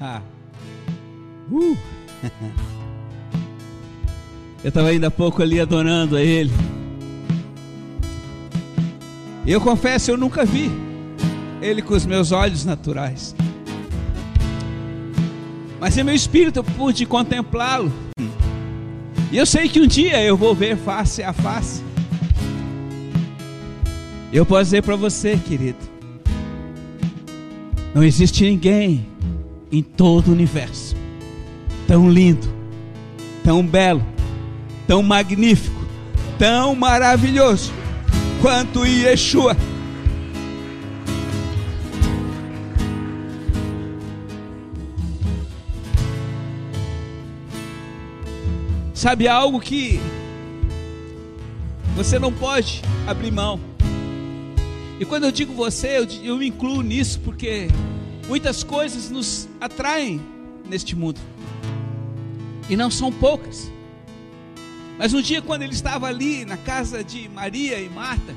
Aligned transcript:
Ah. 0.00 0.22
Uh. 1.50 1.76
Eu 4.62 4.70
estava 4.70 4.88
ainda 4.88 5.06
há 5.06 5.10
pouco 5.10 5.40
ali 5.40 5.60
adorando 5.60 6.16
a 6.16 6.22
Ele. 6.22 6.50
Eu 9.46 9.60
confesso, 9.60 10.10
eu 10.10 10.16
nunca 10.16 10.44
vi 10.44 10.70
Ele 11.62 11.80
com 11.80 11.94
os 11.94 12.04
meus 12.04 12.32
olhos 12.32 12.64
naturais. 12.64 13.36
Mas 15.80 15.96
em 15.96 16.02
meu 16.02 16.14
espírito 16.14 16.58
eu 16.58 16.64
pude 16.64 17.06
contemplá-lo. 17.06 17.92
E 19.30 19.36
eu 19.36 19.46
sei 19.46 19.68
que 19.68 19.80
um 19.80 19.86
dia 19.86 20.22
eu 20.22 20.36
vou 20.36 20.54
ver 20.54 20.76
face 20.76 21.22
a 21.22 21.32
face. 21.32 21.84
Eu 24.32 24.44
posso 24.44 24.64
dizer 24.64 24.82
para 24.82 24.96
você, 24.96 25.36
querido, 25.36 25.78
não 27.94 28.02
existe 28.02 28.44
ninguém 28.44 29.06
em 29.70 29.82
todo 29.82 30.28
o 30.28 30.32
universo 30.32 30.96
tão 31.88 32.10
lindo, 32.10 32.46
tão 33.42 33.66
belo, 33.66 34.04
tão 34.86 35.02
magnífico, 35.02 35.80
tão 36.38 36.74
maravilhoso 36.74 37.72
quanto 38.42 38.84
Yeshua. 38.84 39.56
Sabe 48.92 49.26
algo 49.26 49.60
que 49.60 49.98
você 51.96 52.18
não 52.18 52.32
pode 52.32 52.82
abrir 53.06 53.30
mão. 53.30 53.58
E 55.00 55.06
quando 55.06 55.24
eu 55.24 55.32
digo 55.32 55.54
você, 55.54 55.98
eu, 55.98 56.06
eu 56.22 56.36
me 56.36 56.48
incluo 56.48 56.82
nisso 56.82 57.18
porque 57.20 57.68
muitas 58.28 58.62
coisas 58.62 59.10
nos 59.10 59.48
atraem 59.60 60.20
neste 60.68 60.94
mundo. 60.94 61.18
E 62.68 62.76
não 62.76 62.90
são 62.90 63.10
poucas. 63.10 63.72
Mas 64.98 65.14
um 65.14 65.22
dia, 65.22 65.40
quando 65.40 65.62
ele 65.62 65.72
estava 65.72 66.06
ali 66.06 66.44
na 66.44 66.56
casa 66.56 67.02
de 67.02 67.28
Maria 67.28 67.80
e 67.80 67.88
Marta, 67.88 68.34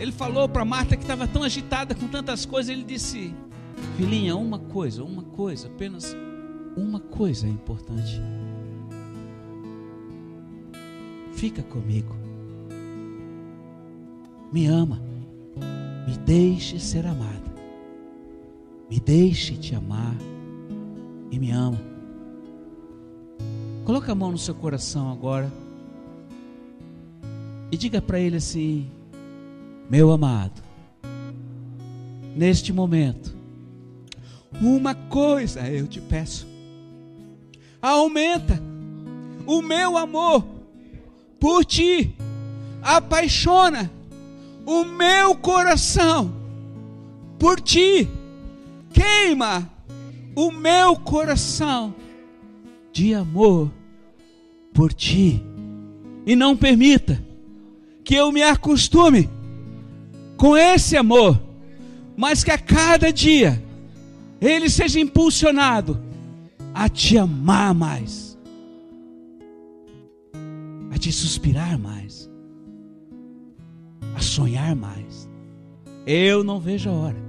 ele 0.00 0.10
falou 0.10 0.48
para 0.48 0.64
Marta 0.64 0.96
que 0.96 1.02
estava 1.02 1.26
tão 1.28 1.42
agitada 1.42 1.94
com 1.94 2.08
tantas 2.08 2.44
coisas, 2.44 2.70
ele 2.70 2.84
disse: 2.84 3.32
Filhinha, 3.96 4.34
uma 4.34 4.58
coisa, 4.58 5.04
uma 5.04 5.22
coisa, 5.22 5.68
apenas 5.68 6.16
uma 6.76 6.98
coisa 6.98 7.46
é 7.46 7.50
importante. 7.50 8.20
Fica 11.34 11.62
comigo. 11.62 12.16
Me 14.52 14.66
ama. 14.66 15.00
Me 16.06 16.16
deixe 16.16 16.80
ser 16.80 17.06
amada. 17.06 17.47
Me 18.88 18.98
deixe 18.98 19.54
te 19.54 19.74
amar 19.74 20.16
e 21.30 21.38
me 21.38 21.50
ama. 21.50 21.80
Coloca 23.84 24.12
a 24.12 24.14
mão 24.14 24.30
no 24.30 24.38
seu 24.38 24.54
coração 24.54 25.10
agora 25.12 25.50
e 27.70 27.76
diga 27.76 28.00
para 28.00 28.18
ele 28.18 28.36
assim: 28.36 28.90
Meu 29.90 30.10
amado, 30.10 30.62
neste 32.36 32.72
momento, 32.72 33.34
uma 34.60 34.94
coisa 34.94 35.68
eu 35.68 35.86
te 35.86 36.00
peço, 36.00 36.46
aumenta 37.80 38.62
o 39.46 39.62
meu 39.62 39.96
amor 39.96 40.44
por 41.40 41.64
ti, 41.64 42.14
apaixona 42.82 43.90
o 44.66 44.84
meu 44.84 45.34
coração 45.36 46.32
por 47.38 47.60
ti, 47.60 48.08
queima 48.98 49.70
o 50.34 50.50
meu 50.50 50.96
coração 50.96 51.94
de 52.92 53.14
amor 53.14 53.70
por 54.74 54.92
ti, 54.92 55.42
e 56.26 56.34
não 56.36 56.56
permita 56.56 57.22
que 58.04 58.14
eu 58.14 58.30
me 58.32 58.42
acostume 58.42 59.28
com 60.36 60.56
esse 60.56 60.96
amor, 60.96 61.40
mas 62.16 62.44
que 62.44 62.50
a 62.50 62.58
cada 62.58 63.12
dia 63.12 63.62
ele 64.40 64.68
seja 64.68 65.00
impulsionado 65.00 66.00
a 66.74 66.88
te 66.88 67.16
amar 67.16 67.74
mais 67.74 68.28
a 70.90 70.98
te 70.98 71.12
suspirar 71.12 71.78
mais, 71.78 72.28
a 74.16 74.20
sonhar 74.20 74.74
mais. 74.74 75.28
Eu 76.06 76.42
não 76.42 76.58
vejo 76.58 76.88
a 76.88 76.92
hora 76.92 77.27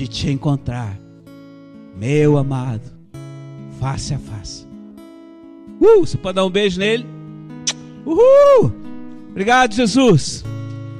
de 0.00 0.08
te 0.08 0.30
encontrar, 0.30 0.98
meu 1.94 2.38
amado, 2.38 2.90
face 3.78 4.14
a 4.14 4.18
face. 4.18 4.66
Uh, 5.78 6.00
você 6.00 6.16
pode 6.16 6.36
dar 6.36 6.46
um 6.46 6.50
beijo 6.50 6.80
nele? 6.80 7.04
Uhul! 8.06 8.72
Obrigado, 9.28 9.74
Jesus. 9.74 10.42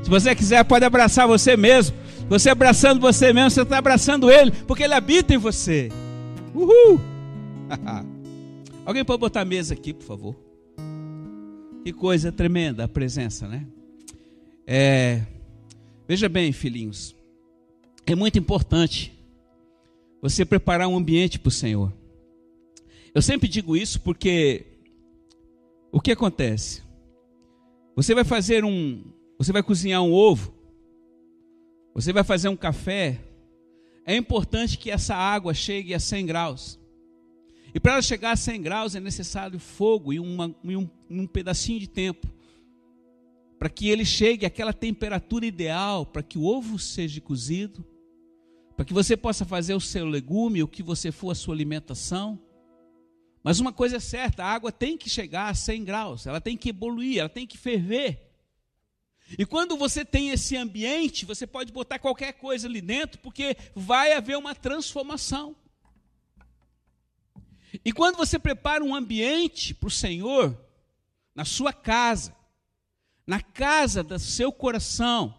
Se 0.03 0.11
você 0.11 0.35
quiser, 0.35 0.63
pode 0.65 0.85
abraçar 0.85 1.27
você 1.27 1.57
mesmo. 1.57 1.97
Você 2.29 2.51
abraçando 2.51 3.01
você 3.01 3.33
mesmo, 3.33 3.51
você 3.51 3.63
está 3.63 3.79
abraçando 3.79 4.31
ele, 4.31 4.51
porque 4.67 4.83
ele 4.83 4.93
habita 4.93 5.33
em 5.33 5.39
você. 5.39 5.89
Uhul! 6.55 7.01
Alguém 8.85 9.03
pode 9.03 9.19
botar 9.19 9.41
a 9.41 9.47
mesa 9.47 9.73
aqui, 9.73 9.95
por 9.95 10.05
favor? 10.05 10.37
Que 11.83 11.93
coisa 11.93 12.31
tremenda 12.31 12.85
a 12.85 12.89
presença, 12.89 13.49
né? 13.49 13.67
É, 14.67 15.23
veja 16.07 16.29
bem, 16.29 16.53
filhinhos, 16.53 17.17
é 18.07 18.15
muito 18.15 18.39
importante 18.39 19.13
você 20.21 20.45
preparar 20.45 20.89
um 20.89 20.97
ambiente 20.97 21.39
para 21.39 21.49
o 21.49 21.53
Senhor. 21.53 21.93
Eu 23.15 23.23
sempre 23.23 23.49
digo 23.49 23.77
isso 23.77 24.01
porque 24.01 24.67
o 25.91 26.01
que 26.01 26.13
acontece? 26.13 26.83
Você 27.97 28.15
vai 28.15 28.25
fazer 28.25 28.65
um, 28.65 29.03
você 29.39 29.53
vai 29.53 29.63
cozinhar 29.63 30.03
um 30.03 30.13
ovo, 30.13 30.55
você 31.95 32.13
vai 32.13 32.23
fazer 32.23 32.49
um 32.49 32.57
café, 32.57 33.21
é 34.07 34.17
importante 34.17 34.79
que 34.79 34.91
essa 34.91 35.15
água 35.15 35.53
chegue 35.53 35.95
a 35.95 36.01
100 36.01 36.27
graus. 36.27 36.81
E 37.75 37.81
para 37.81 37.93
ela 37.93 38.03
chegar 38.03 38.33
a 38.33 38.37
100 38.37 38.63
graus 38.63 38.95
é 38.95 39.01
necessário 39.01 39.59
fogo 39.59 40.13
e, 40.13 40.19
uma, 40.19 40.55
e 40.65 40.77
um, 40.77 40.89
um 41.09 41.27
pedacinho 41.27 41.79
de 41.79 41.89
tempo. 41.89 42.27
Para 43.61 43.69
que 43.69 43.91
ele 43.91 44.07
chegue 44.07 44.47
àquela 44.47 44.73
temperatura 44.73 45.45
ideal, 45.45 46.07
para 46.07 46.23
que 46.23 46.39
o 46.39 46.45
ovo 46.45 46.79
seja 46.79 47.21
cozido, 47.21 47.87
para 48.75 48.87
que 48.87 48.95
você 48.95 49.19
possa 49.19 49.45
fazer 49.45 49.75
o 49.75 49.81
seu 49.81 50.07
legume, 50.07 50.63
o 50.63 50.67
que 50.67 50.83
você 50.83 51.13
for 51.13 51.31
a 51.31 51.35
sua 51.35 51.55
alimentação. 51.55 52.41
Mas 53.43 53.61
uma 53.61 53.71
coisa 53.71 53.99
é 53.99 54.01
certa: 54.01 54.43
a 54.43 54.49
água 54.49 54.73
tem 54.73 54.97
que 54.97 55.11
chegar 55.11 55.51
a 55.51 55.55
100 55.55 55.85
graus, 55.85 56.27
ela 56.27 56.41
tem 56.41 56.57
que 56.57 56.71
evoluir, 56.71 57.19
ela 57.19 57.29
tem 57.29 57.47
que 57.47 57.59
ferver. 57.59 58.33
E 59.39 59.45
quando 59.45 59.77
você 59.77 60.07
tem 60.07 60.31
esse 60.31 60.57
ambiente, 60.57 61.27
você 61.27 61.47
pode 61.47 61.71
botar 61.71 61.99
qualquer 61.99 62.33
coisa 62.33 62.67
ali 62.67 62.81
dentro, 62.81 63.21
porque 63.21 63.55
vai 63.75 64.15
haver 64.15 64.39
uma 64.39 64.55
transformação. 64.55 65.55
E 67.85 67.93
quando 67.93 68.17
você 68.17 68.39
prepara 68.39 68.83
um 68.83 68.95
ambiente 68.95 69.75
para 69.75 69.89
o 69.89 69.91
Senhor, 69.91 70.59
na 71.35 71.45
sua 71.45 71.75
casa, 71.75 72.40
na 73.31 73.41
casa 73.41 74.03
do 74.03 74.19
seu 74.19 74.51
coração, 74.51 75.33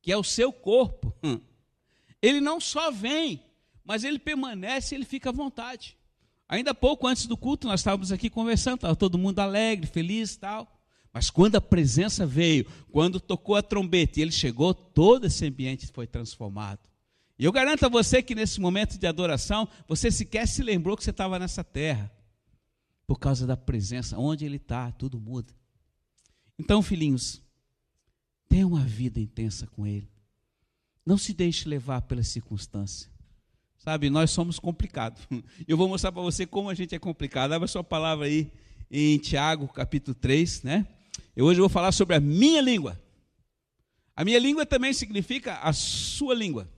que 0.00 0.10
é 0.10 0.16
o 0.16 0.24
seu 0.24 0.50
corpo, 0.50 1.14
ele 2.22 2.40
não 2.40 2.58
só 2.58 2.90
vem, 2.90 3.44
mas 3.84 4.02
ele 4.02 4.18
permanece, 4.18 4.94
ele 4.94 5.04
fica 5.04 5.28
à 5.28 5.32
vontade. 5.32 5.94
Ainda 6.48 6.74
pouco 6.74 7.06
antes 7.06 7.26
do 7.26 7.36
culto, 7.36 7.68
nós 7.68 7.80
estávamos 7.80 8.10
aqui 8.10 8.30
conversando, 8.30 8.76
estava 8.76 8.96
todo 8.96 9.18
mundo 9.18 9.40
alegre, 9.40 9.86
feliz 9.86 10.32
e 10.32 10.38
tal. 10.38 10.80
Mas 11.12 11.28
quando 11.28 11.56
a 11.56 11.60
presença 11.60 12.24
veio, 12.24 12.64
quando 12.90 13.20
tocou 13.20 13.56
a 13.56 13.62
trombeta 13.62 14.18
e 14.18 14.22
ele 14.22 14.32
chegou, 14.32 14.72
todo 14.72 15.26
esse 15.26 15.44
ambiente 15.44 15.86
foi 15.88 16.06
transformado. 16.06 16.80
E 17.38 17.44
eu 17.44 17.52
garanto 17.52 17.84
a 17.84 17.90
você 17.90 18.22
que 18.22 18.34
nesse 18.34 18.58
momento 18.58 18.96
de 18.96 19.06
adoração, 19.06 19.68
você 19.86 20.10
sequer 20.10 20.48
se 20.48 20.62
lembrou 20.62 20.96
que 20.96 21.04
você 21.04 21.10
estava 21.10 21.38
nessa 21.38 21.62
terra. 21.62 22.10
Por 23.06 23.18
causa 23.18 23.46
da 23.46 23.54
presença, 23.54 24.18
onde 24.18 24.46
ele 24.46 24.56
está, 24.56 24.90
tudo 24.92 25.20
muda. 25.20 25.59
Então, 26.60 26.82
filhinhos, 26.82 27.42
tenha 28.46 28.66
uma 28.66 28.84
vida 28.84 29.18
intensa 29.18 29.66
com 29.68 29.86
ele. 29.86 30.06
Não 31.06 31.16
se 31.16 31.32
deixe 31.32 31.66
levar 31.66 32.02
pela 32.02 32.22
circunstância. 32.22 33.10
Sabe, 33.78 34.10
nós 34.10 34.30
somos 34.30 34.58
complicados. 34.58 35.26
Eu 35.66 35.78
vou 35.78 35.88
mostrar 35.88 36.12
para 36.12 36.20
você 36.20 36.44
como 36.46 36.68
a 36.68 36.74
gente 36.74 36.94
é 36.94 36.98
complicado. 36.98 37.54
Abra 37.54 37.66
sua 37.66 37.82
palavra 37.82 38.26
aí 38.26 38.52
em 38.90 39.16
Tiago, 39.16 39.68
capítulo 39.68 40.14
3, 40.14 40.62
né? 40.62 40.86
Eu 41.34 41.46
hoje 41.46 41.58
vou 41.58 41.68
falar 41.70 41.92
sobre 41.92 42.14
a 42.14 42.20
minha 42.20 42.60
língua. 42.60 43.02
A 44.14 44.22
minha 44.22 44.38
língua 44.38 44.66
também 44.66 44.92
significa 44.92 45.54
a 45.60 45.72
sua 45.72 46.34
língua. 46.34 46.70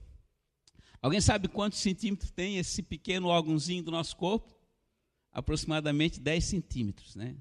Alguém 1.01 1.19
sabe 1.19 1.49
quantos 1.49 1.79
centímetros 1.79 2.31
tem 2.31 2.57
esse 2.57 2.81
pequeno 2.81 3.27
órgãozinho 3.27 3.83
do 3.83 3.91
nosso 3.91 4.15
corpo? 4.15 4.57
Aproximadamente 5.29 6.21
10 6.21 6.41
centímetros, 6.41 7.17
né? 7.17 7.35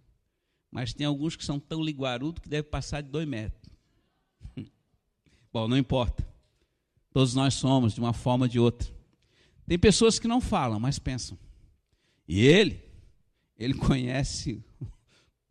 Mas 0.72 0.94
tem 0.94 1.06
alguns 1.06 1.36
que 1.36 1.44
são 1.44 1.60
tão 1.60 1.82
liguarudos 1.82 2.42
que 2.42 2.48
deve 2.48 2.62
passar 2.62 3.02
de 3.02 3.10
2 3.10 3.28
metros. 3.28 3.70
Bom, 5.52 5.68
não 5.68 5.76
importa. 5.76 6.26
Todos 7.12 7.34
nós 7.34 7.52
somos, 7.52 7.92
de 7.92 8.00
uma 8.00 8.14
forma 8.14 8.46
ou 8.46 8.48
de 8.48 8.58
outra. 8.58 8.90
Tem 9.66 9.78
pessoas 9.78 10.18
que 10.18 10.26
não 10.26 10.40
falam, 10.40 10.80
mas 10.80 10.98
pensam. 10.98 11.38
E 12.26 12.40
ele, 12.40 12.82
ele 13.58 13.74
conhece 13.78 14.64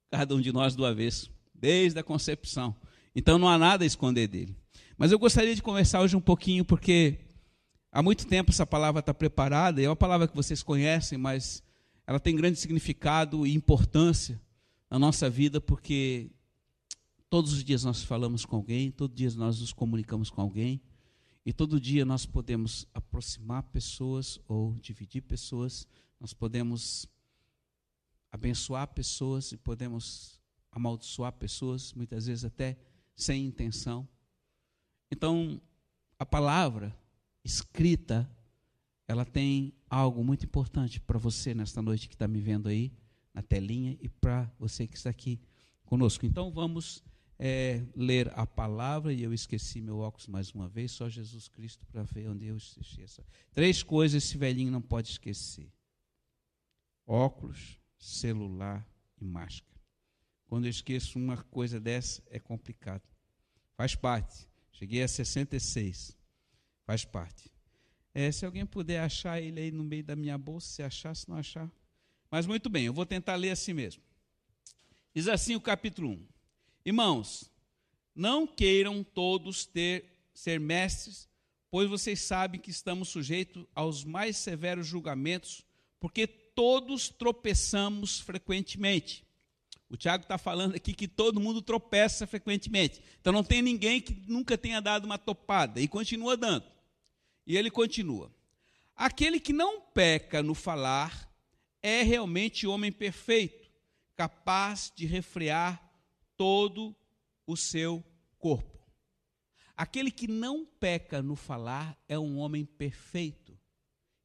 cada 0.09 0.35
um 0.35 0.41
de 0.41 0.51
nós 0.51 0.75
do 0.75 0.83
avesso, 0.83 1.31
desde 1.53 1.99
a 1.99 2.03
concepção. 2.03 2.75
Então 3.15 3.37
não 3.37 3.47
há 3.47 3.59
nada 3.59 3.83
a 3.83 3.87
esconder 3.87 4.27
dele. 4.27 4.57
Mas 4.97 5.11
eu 5.11 5.19
gostaria 5.19 5.53
de 5.53 5.61
conversar 5.61 6.01
hoje 6.01 6.15
um 6.15 6.21
pouquinho, 6.21 6.65
porque 6.65 7.19
há 7.91 8.01
muito 8.01 8.25
tempo 8.25 8.49
essa 8.49 8.65
palavra 8.65 9.01
está 9.01 9.13
preparada, 9.13 9.79
e 9.79 9.85
é 9.85 9.89
uma 9.89 9.95
palavra 9.95 10.27
que 10.27 10.35
vocês 10.35 10.63
conhecem, 10.63 11.15
mas 11.15 11.61
ela 12.07 12.19
tem 12.19 12.35
grande 12.35 12.59
significado 12.59 13.45
e 13.45 13.53
importância 13.53 14.41
na 14.91 14.99
nossa 14.99 15.29
vida, 15.29 15.61
porque 15.61 16.29
todos 17.29 17.53
os 17.53 17.63
dias 17.63 17.85
nós 17.85 18.03
falamos 18.03 18.43
com 18.43 18.57
alguém, 18.57 18.91
todos 18.91 19.13
os 19.13 19.17
dias 19.17 19.35
nós 19.37 19.61
nos 19.61 19.71
comunicamos 19.71 20.29
com 20.29 20.41
alguém, 20.41 20.81
e 21.45 21.53
todo 21.53 21.79
dia 21.79 22.03
nós 22.03 22.25
podemos 22.25 22.85
aproximar 22.93 23.63
pessoas 23.63 24.37
ou 24.49 24.75
dividir 24.81 25.21
pessoas, 25.21 25.87
nós 26.19 26.33
podemos 26.33 27.07
abençoar 28.29 28.85
pessoas 28.89 29.53
e 29.53 29.57
podemos 29.57 30.41
amaldiçoar 30.73 31.31
pessoas, 31.31 31.93
muitas 31.93 32.25
vezes 32.25 32.43
até 32.43 32.77
sem 33.15 33.45
intenção. 33.45 34.05
Então, 35.09 35.61
a 36.19 36.25
palavra 36.25 36.93
escrita, 37.45 38.29
ela 39.07 39.23
tem 39.23 39.73
algo 39.89 40.21
muito 40.21 40.45
importante 40.45 40.99
para 40.99 41.17
você 41.17 41.53
nesta 41.53 41.81
noite 41.81 42.09
que 42.09 42.15
está 42.15 42.27
me 42.27 42.41
vendo 42.41 42.67
aí 42.67 42.91
na 43.33 43.41
telinha 43.41 43.97
e 44.01 44.09
para 44.09 44.51
você 44.59 44.87
que 44.87 44.97
está 44.97 45.09
aqui 45.09 45.39
conosco. 45.85 46.25
Então, 46.25 46.51
vamos 46.51 47.03
é, 47.43 47.83
ler 47.95 48.31
a 48.35 48.45
palavra, 48.45 49.11
e 49.11 49.23
eu 49.23 49.33
esqueci 49.33 49.81
meu 49.81 49.97
óculos 49.97 50.27
mais 50.27 50.51
uma 50.51 50.69
vez, 50.69 50.91
só 50.91 51.09
Jesus 51.09 51.47
Cristo 51.47 51.83
para 51.87 52.03
ver 52.03 52.29
onde 52.29 52.45
eu 52.45 52.55
esqueci. 52.55 53.23
Três 53.51 53.81
coisas 53.81 54.23
esse 54.23 54.37
velhinho 54.37 54.71
não 54.71 54.81
pode 54.81 55.09
esquecer: 55.09 55.71
óculos, 57.05 57.79
celular 57.97 58.87
e 59.19 59.25
máscara. 59.25 59.81
Quando 60.45 60.65
eu 60.65 60.69
esqueço 60.69 61.17
uma 61.17 61.37
coisa 61.37 61.79
dessa, 61.79 62.21
é 62.27 62.37
complicado. 62.37 63.03
Faz 63.75 63.95
parte. 63.95 64.47
Cheguei 64.71 65.01
a 65.01 65.07
66. 65.07 66.15
Faz 66.85 67.05
parte. 67.05 67.51
É, 68.13 68.31
se 68.31 68.45
alguém 68.45 68.65
puder 68.65 68.99
achar 68.99 69.41
ele 69.41 69.59
aí 69.59 69.71
no 69.71 69.83
meio 69.83 70.03
da 70.03 70.15
minha 70.15 70.37
bolsa, 70.37 70.67
se 70.67 70.83
achar, 70.83 71.15
se 71.15 71.27
não 71.29 71.37
achar. 71.37 71.71
Mas 72.31 72.45
muito 72.47 72.69
bem, 72.69 72.85
eu 72.85 72.93
vou 72.93 73.05
tentar 73.05 73.35
ler 73.35 73.51
assim 73.51 73.73
mesmo. 73.73 74.01
Diz 75.13 75.27
assim 75.27 75.53
o 75.53 75.61
capítulo 75.61 76.11
1. 76.11 76.27
Irmãos, 76.85 77.51
não 78.15 78.47
queiram 78.47 79.03
todos 79.03 79.65
ter 79.65 80.05
ser 80.33 80.57
mestres, 80.57 81.27
pois 81.69 81.89
vocês 81.89 82.21
sabem 82.21 82.59
que 82.59 82.71
estamos 82.71 83.09
sujeitos 83.09 83.65
aos 83.75 84.05
mais 84.05 84.37
severos 84.37 84.87
julgamentos, 84.87 85.65
porque 85.99 86.25
todos 86.25 87.09
tropeçamos 87.09 88.21
frequentemente. 88.21 89.25
O 89.89 89.97
Tiago 89.97 90.23
está 90.23 90.37
falando 90.37 90.75
aqui 90.75 90.93
que 90.93 91.09
todo 91.09 91.41
mundo 91.41 91.61
tropeça 91.61 92.25
frequentemente. 92.25 93.01
Então 93.19 93.33
não 93.33 93.43
tem 93.43 93.61
ninguém 93.61 93.99
que 93.99 94.23
nunca 94.25 94.57
tenha 94.57 94.79
dado 94.79 95.03
uma 95.03 95.17
topada 95.17 95.81
e 95.81 95.87
continua 95.87 96.37
dando. 96.37 96.65
E 97.45 97.57
ele 97.57 97.69
continua: 97.69 98.31
Aquele 98.95 99.37
que 99.37 99.51
não 99.51 99.81
peca 99.81 100.41
no 100.41 100.55
falar 100.55 101.30
é 101.81 102.03
realmente 102.03 102.67
homem 102.67 102.91
perfeito, 102.91 103.69
capaz 104.15 104.91
de 104.95 105.05
refrear 105.05 105.81
todo 106.37 106.95
o 107.45 107.55
seu 107.55 108.03
corpo. 108.37 108.79
Aquele 109.75 110.11
que 110.11 110.27
não 110.27 110.65
peca 110.65 111.21
no 111.21 111.35
falar 111.35 111.99
é 112.07 112.17
um 112.19 112.37
homem 112.37 112.65
perfeito, 112.65 113.57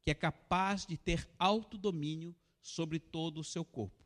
que 0.03 0.11
é 0.11 0.15
capaz 0.15 0.85
de 0.85 0.97
ter 0.97 1.29
autodomínio 1.39 2.35
sobre 2.61 2.99
todo 2.99 3.39
o 3.39 3.45
seu 3.45 3.65
corpo. 3.65 4.05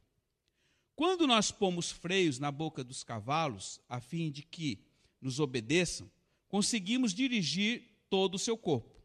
Quando 0.95 1.27
nós 1.27 1.51
pomos 1.51 1.91
freios 1.91 2.39
na 2.39 2.53
boca 2.53 2.85
dos 2.85 3.03
cavalos, 3.03 3.81
a 3.89 4.01
fim 4.01 4.31
de 4.31 4.43
que 4.43 4.85
nos 5.21 5.41
obedeçam, 5.41 6.11
conseguimos 6.47 7.15
dirigir 7.15 8.05
todo 8.11 8.35
o 8.35 8.39
seu 8.39 8.57
corpo. 8.57 9.03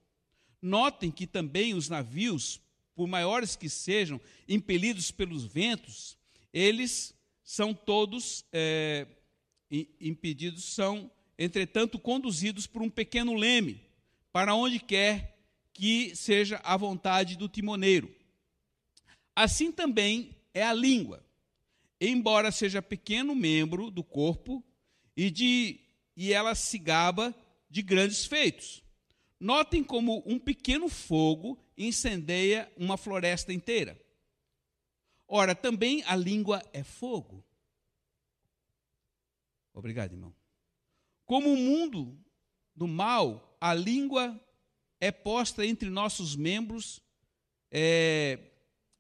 Notem 0.61 1.09
que 1.09 1.25
também 1.25 1.73
os 1.73 1.87
navios, 1.87 2.59
por 2.95 3.07
maiores 3.07 3.55
que 3.55 3.69
sejam, 3.69 4.19
impelidos 4.47 5.11
pelos 5.11 5.43
ventos, 5.43 6.17
eles 6.53 7.13
são 7.43 7.73
todos 7.73 8.45
é, 8.51 9.05
impedidos, 9.99 10.63
são, 10.63 11.11
entretanto, 11.37 11.99
conduzidos 11.99 12.65
por 12.65 12.81
um 12.81 12.89
pequeno 12.89 13.35
leme, 13.35 13.81
para 14.31 14.55
onde 14.55 14.79
quer 14.79 15.37
que 15.73 16.15
seja 16.15 16.61
a 16.63 16.77
vontade 16.77 17.35
do 17.35 17.49
timoneiro. 17.49 18.13
Assim 19.35 19.71
também 19.71 20.35
é 20.53 20.63
a 20.63 20.73
língua, 20.73 21.21
embora 21.99 22.51
seja 22.51 22.81
pequeno 22.81 23.35
membro 23.35 23.91
do 23.91 24.03
corpo, 24.03 24.63
e, 25.17 25.29
de, 25.29 25.79
e 26.15 26.31
ela 26.31 26.55
se 26.55 26.77
gaba 26.77 27.35
de 27.69 27.81
grandes 27.81 28.25
feitos. 28.25 28.84
Notem 29.39 29.83
como 29.83 30.23
um 30.25 30.39
pequeno 30.39 30.87
fogo 30.87 31.59
incendeia 31.77 32.71
uma 32.77 32.97
floresta 32.97 33.51
inteira. 33.51 33.99
Ora, 35.27 35.53
também 35.53 36.03
a 36.03 36.15
língua 36.15 36.61
é 36.71 36.83
fogo. 36.83 37.43
Obrigado, 39.73 40.13
irmão. 40.13 40.33
Como 41.25 41.51
o 41.51 41.57
mundo 41.57 42.17
do 42.75 42.87
mal, 42.87 43.57
a 43.59 43.73
língua 43.73 44.39
é 44.99 45.11
posta 45.11 45.65
entre 45.65 45.89
nossos 45.89 46.35
membros, 46.35 47.01
é, 47.71 48.39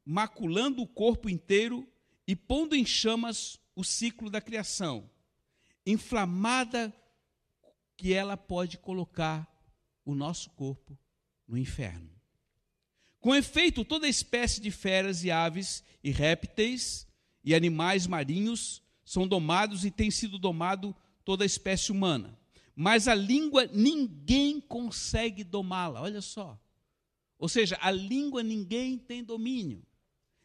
maculando 0.03 0.81
o 0.81 0.87
corpo 0.87 1.29
inteiro 1.29 1.87
e 2.27 2.35
pondo 2.35 2.75
em 2.75 2.85
chamas 2.85 3.59
o 3.75 3.83
ciclo 3.83 4.29
da 4.29 4.41
criação. 4.41 5.09
Inflamada 5.85 6.93
que 7.95 8.13
ela 8.13 8.35
pode 8.35 8.77
colocar 8.77 9.54
o 10.05 10.13
nosso 10.13 10.49
corpo 10.51 10.97
no 11.47 11.57
inferno. 11.57 12.09
Com 13.19 13.33
efeito, 13.33 13.83
toda 13.83 14.07
espécie 14.07 14.61
de 14.61 14.69
feras 14.69 15.23
e 15.23 15.31
aves 15.31 15.83
e 16.03 16.11
répteis 16.11 17.07
e 17.43 17.55
animais 17.55 18.05
marinhos 18.05 18.83
são 19.03 19.27
domados 19.27 19.83
e 19.83 19.89
tem 19.89 20.11
sido 20.11 20.37
domado 20.37 20.95
toda 21.23 21.43
a 21.43 21.45
espécie 21.45 21.91
humana. 21.91 22.37
Mas 22.75 23.07
a 23.07 23.15
língua 23.15 23.67
ninguém 23.73 24.61
consegue 24.61 25.43
domá-la, 25.43 26.01
olha 26.01 26.21
só. 26.21 26.59
Ou 27.39 27.49
seja, 27.49 27.77
a 27.81 27.89
língua 27.89 28.43
ninguém 28.43 28.97
tem 28.97 29.23
domínio. 29.23 29.83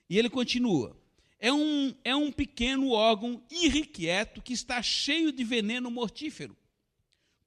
E 0.09 0.19
ele 0.19 0.31
continua: 0.31 0.97
é 1.39 1.53
um, 1.53 1.95
é 2.05 2.15
um 2.15 2.31
pequeno 2.31 2.91
órgão 2.91 3.43
irrequieto 3.51 4.43
que 4.43 4.53
está 4.53 4.83
cheio 4.83 5.33
de 5.33 5.45
veneno 5.45 5.91
mortífero. 5.91 6.57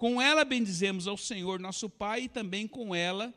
Com 0.03 0.21
ela 0.21 0.43
bendizemos 0.43 1.07
ao 1.07 1.15
Senhor 1.15 1.61
nosso 1.61 1.89
Pai 1.89 2.23
e 2.23 2.27
também 2.27 2.67
com 2.67 2.93
ela 2.93 3.33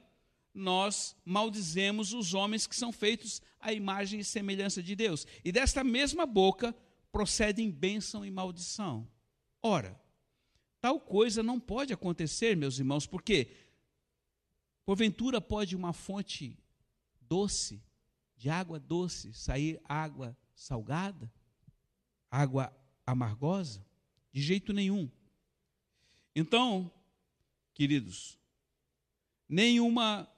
nós 0.53 1.15
maldizemos 1.25 2.13
os 2.13 2.35
homens 2.35 2.67
que 2.67 2.75
são 2.75 2.91
feitos 2.91 3.41
à 3.61 3.73
imagem 3.73 4.19
e 4.19 4.25
semelhança 4.25 4.83
de 4.83 4.97
Deus. 4.97 5.29
E 5.45 5.53
desta 5.53 5.85
mesma 5.85 6.27
boca 6.27 6.75
procedem 7.13 7.71
bênção 7.71 8.27
e 8.27 8.33
maldição. 8.33 9.09
Ora, 9.63 9.97
tal 10.81 10.99
coisa 10.99 11.41
não 11.41 11.61
pode 11.61 11.93
acontecer, 11.93 12.57
meus 12.57 12.81
irmãos, 12.81 13.07
porque 13.07 13.49
porventura 14.85 15.41
pode 15.41 15.77
uma 15.77 15.93
fonte 15.93 16.59
doce, 17.21 17.81
de 18.37 18.51
água 18.51 18.81
doce, 18.81 19.33
sair 19.33 19.81
água 19.85 20.37
salgada, 20.53 21.33
água 22.29 22.77
amargosa? 23.07 23.87
De 24.33 24.43
jeito 24.43 24.73
nenhum. 24.73 25.09
Então, 26.39 26.93
queridos, 27.73 28.39
nenhuma 29.49 30.31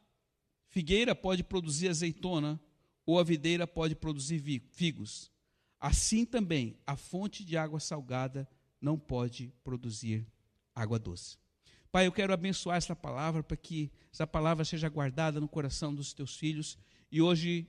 Figueira 0.68 1.12
pode 1.12 1.42
produzir 1.42 1.88
azeitona, 1.88 2.60
ou 3.04 3.18
a 3.18 3.24
videira 3.24 3.66
pode 3.66 3.96
produzir 3.96 4.62
figos. 4.70 5.28
Assim 5.80 6.24
também, 6.24 6.78
a 6.86 6.94
fonte 6.94 7.44
de 7.44 7.56
água 7.56 7.80
salgada 7.80 8.48
não 8.80 8.96
pode 8.96 9.52
produzir 9.64 10.24
água 10.72 11.00
doce. 11.00 11.36
Pai, 11.90 12.06
eu 12.06 12.12
quero 12.12 12.32
abençoar 12.32 12.76
essa 12.76 12.94
palavra 12.94 13.42
para 13.42 13.56
que 13.56 13.90
essa 14.12 14.24
palavra 14.26 14.64
seja 14.64 14.88
guardada 14.88 15.40
no 15.40 15.48
coração 15.48 15.92
dos 15.92 16.12
teus 16.12 16.36
filhos 16.36 16.78
e 17.10 17.20
hoje 17.20 17.66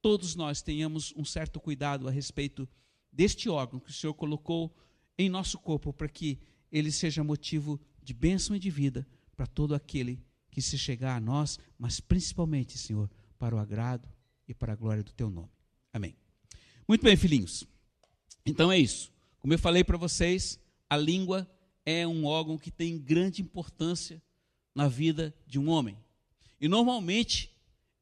todos 0.00 0.36
nós 0.36 0.62
tenhamos 0.62 1.12
um 1.16 1.24
certo 1.24 1.58
cuidado 1.58 2.06
a 2.06 2.12
respeito 2.12 2.68
deste 3.10 3.48
órgão 3.48 3.80
que 3.80 3.90
o 3.90 3.92
Senhor 3.92 4.14
colocou 4.14 4.72
em 5.18 5.28
nosso 5.28 5.58
corpo 5.58 5.92
para 5.92 6.08
que 6.08 6.38
ele 6.72 6.90
seja 6.90 7.22
motivo 7.22 7.78
de 8.02 8.14
bênção 8.14 8.56
e 8.56 8.58
de 8.58 8.70
vida 8.70 9.06
para 9.36 9.46
todo 9.46 9.74
aquele 9.74 10.18
que 10.50 10.62
se 10.62 10.78
chegar 10.78 11.16
a 11.16 11.20
nós, 11.20 11.58
mas 11.78 12.00
principalmente, 12.00 12.78
Senhor, 12.78 13.10
para 13.38 13.54
o 13.54 13.58
agrado 13.58 14.08
e 14.48 14.54
para 14.54 14.72
a 14.72 14.76
glória 14.76 15.02
do 15.02 15.12
teu 15.12 15.30
nome. 15.30 15.50
Amém. 15.92 16.16
Muito 16.88 17.02
bem, 17.02 17.16
filhinhos. 17.16 17.64
Então 18.44 18.72
é 18.72 18.78
isso. 18.78 19.12
Como 19.38 19.52
eu 19.52 19.58
falei 19.58 19.84
para 19.84 19.96
vocês, 19.96 20.58
a 20.88 20.96
língua 20.96 21.48
é 21.84 22.06
um 22.06 22.24
órgão 22.24 22.58
que 22.58 22.70
tem 22.70 22.98
grande 22.98 23.42
importância 23.42 24.22
na 24.74 24.88
vida 24.88 25.34
de 25.46 25.58
um 25.58 25.68
homem. 25.68 25.96
E 26.60 26.68
normalmente 26.68 27.50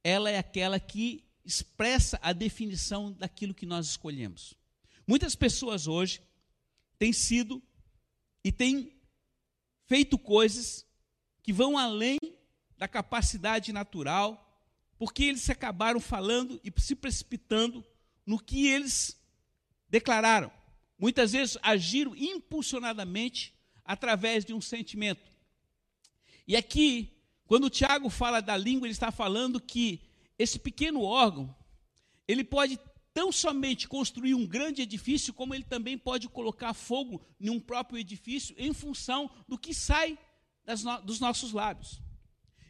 ela 0.04 0.30
é 0.30 0.38
aquela 0.38 0.78
que 0.78 1.24
expressa 1.44 2.18
a 2.22 2.32
definição 2.32 3.12
daquilo 3.12 3.54
que 3.54 3.66
nós 3.66 3.86
escolhemos. 3.86 4.54
Muitas 5.06 5.34
pessoas 5.34 5.86
hoje 5.86 6.20
têm 6.98 7.12
sido 7.12 7.62
e 8.44 8.50
têm 8.50 8.92
feito 9.86 10.18
coisas 10.18 10.86
que 11.42 11.52
vão 11.52 11.76
além 11.76 12.18
da 12.76 12.88
capacidade 12.88 13.72
natural, 13.72 14.46
porque 14.98 15.24
eles 15.24 15.48
acabaram 15.50 16.00
falando 16.00 16.60
e 16.64 16.72
se 16.80 16.94
precipitando 16.94 17.84
no 18.24 18.38
que 18.38 18.66
eles 18.66 19.20
declararam. 19.88 20.52
Muitas 20.98 21.32
vezes 21.32 21.58
agiram 21.62 22.14
impulsionadamente 22.14 23.54
através 23.84 24.44
de 24.44 24.54
um 24.54 24.60
sentimento. 24.60 25.30
E 26.46 26.56
aqui, 26.56 27.12
quando 27.46 27.64
o 27.64 27.70
Tiago 27.70 28.08
fala 28.08 28.40
da 28.40 28.56
língua, 28.56 28.86
ele 28.86 28.92
está 28.92 29.10
falando 29.10 29.60
que 29.60 30.00
esse 30.38 30.58
pequeno 30.58 31.02
órgão, 31.02 31.54
ele 32.26 32.44
pode 32.44 32.78
tão 33.20 33.30
somente 33.30 33.86
construir 33.86 34.32
um 34.32 34.46
grande 34.46 34.80
edifício, 34.80 35.34
como 35.34 35.54
ele 35.54 35.62
também 35.62 35.98
pode 35.98 36.26
colocar 36.26 36.72
fogo 36.72 37.20
em 37.38 37.50
um 37.50 37.60
próprio 37.60 37.98
edifício 37.98 38.54
em 38.56 38.72
função 38.72 39.30
do 39.46 39.58
que 39.58 39.74
sai 39.74 40.18
no, 40.66 41.02
dos 41.02 41.20
nossos 41.20 41.52
lábios. 41.52 42.00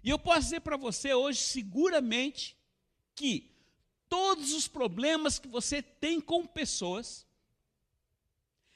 E 0.02 0.10
eu 0.10 0.18
posso 0.18 0.40
dizer 0.40 0.60
para 0.62 0.76
você 0.76 1.14
hoje, 1.14 1.38
seguramente, 1.38 2.58
que 3.14 3.54
todos 4.08 4.52
os 4.52 4.66
problemas 4.66 5.38
que 5.38 5.46
você 5.46 5.80
tem 5.80 6.20
com 6.20 6.44
pessoas 6.44 7.24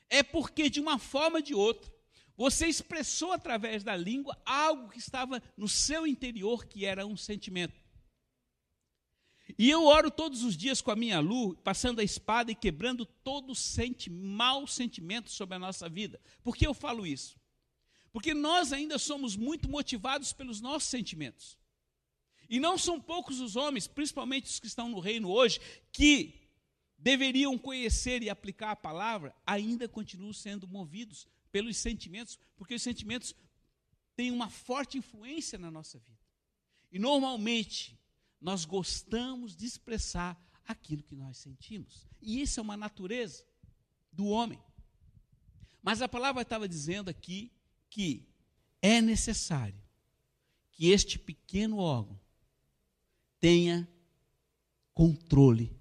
é 0.09 0.23
porque, 0.23 0.71
de 0.71 0.79
uma 0.79 0.97
forma 0.97 1.39
ou 1.39 1.43
de 1.43 1.57
outra, 1.57 1.93
você 2.37 2.69
expressou 2.69 3.33
através 3.33 3.83
da 3.83 3.97
língua 3.97 4.41
algo 4.47 4.91
que 4.91 4.99
estava 5.01 5.43
no 5.57 5.69
seu 5.69 6.07
interior, 6.07 6.67
que 6.67 6.85
era 6.85 7.05
um 7.05 7.17
sentimento. 7.17 7.84
E 9.57 9.71
eu 9.71 9.85
oro 9.85 10.11
todos 10.11 10.43
os 10.43 10.57
dias 10.57 10.81
com 10.81 10.91
a 10.91 10.97
minha 10.97 11.21
luz, 11.21 11.57
passando 11.63 12.01
a 12.01 12.05
espada 12.05 12.51
e 12.51 12.55
quebrando 12.55 13.07
todo 13.07 13.55
senti 13.55 14.11
mau 14.11 14.67
sentimento 14.67 15.31
sobre 15.31 15.55
a 15.55 15.59
nossa 15.59 15.89
vida. 15.89 16.21
Por 16.43 16.57
que 16.57 16.67
eu 16.67 16.75
falo 16.75 17.07
isso? 17.07 17.37
Porque 18.13 18.35
nós 18.35 18.73
ainda 18.73 18.99
somos 18.99 19.37
muito 19.37 19.69
motivados 19.69 20.33
pelos 20.33 20.61
nossos 20.61 20.89
sentimentos. 20.89 21.59
E 22.49 22.61
não 22.61 22.77
são 22.77 23.01
poucos 23.01 23.41
os 23.41 23.57
homens, 23.57 23.87
principalmente 23.87 24.47
os 24.47 24.61
que 24.61 24.67
estão 24.67 24.89
no 24.89 25.01
reino 25.01 25.31
hoje, 25.31 25.61
que 25.93 26.35
deveriam 26.99 27.57
conhecer 27.59 28.23
e 28.23 28.31
aplicar 28.31 28.73
a 28.73 28.77
palavra, 28.77 29.35
ainda 29.47 29.89
continuam 29.89 30.33
sendo 30.33 30.67
movidos 30.67 31.27
pelos 31.51 31.77
sentimentos, 31.77 32.39
porque 32.57 32.75
os 32.75 32.83
sentimentos 32.83 33.35
têm 34.17 34.31
uma 34.31 34.49
forte 34.49 34.99
influência 34.99 35.59
na 35.59 35.71
nossa 35.71 35.99
vida. 35.99 36.19
E 36.91 36.99
normalmente, 36.99 37.99
nós 38.45 38.67
gostamos 38.67 39.57
de 39.57 39.65
expressar 39.65 40.39
aquilo 40.69 41.03
que 41.03 41.17
nós 41.17 41.39
sentimos. 41.39 42.07
E 42.21 42.43
isso 42.43 42.61
é 42.61 42.63
uma 42.63 42.77
natureza 42.77 43.43
do 44.13 44.27
homem. 44.27 44.63
Mas 45.83 46.03
a 46.03 46.09
palavra 46.09 46.43
estava 46.43 46.69
dizendo 46.69 47.09
aqui 47.09 47.51
que 47.89 48.29
é 48.83 49.01
necessário 49.01 49.81
que 50.73 50.91
este 50.91 51.19
pequeno 51.19 51.79
órgão 51.79 52.21
tenha 53.41 53.89
controle 54.93 55.75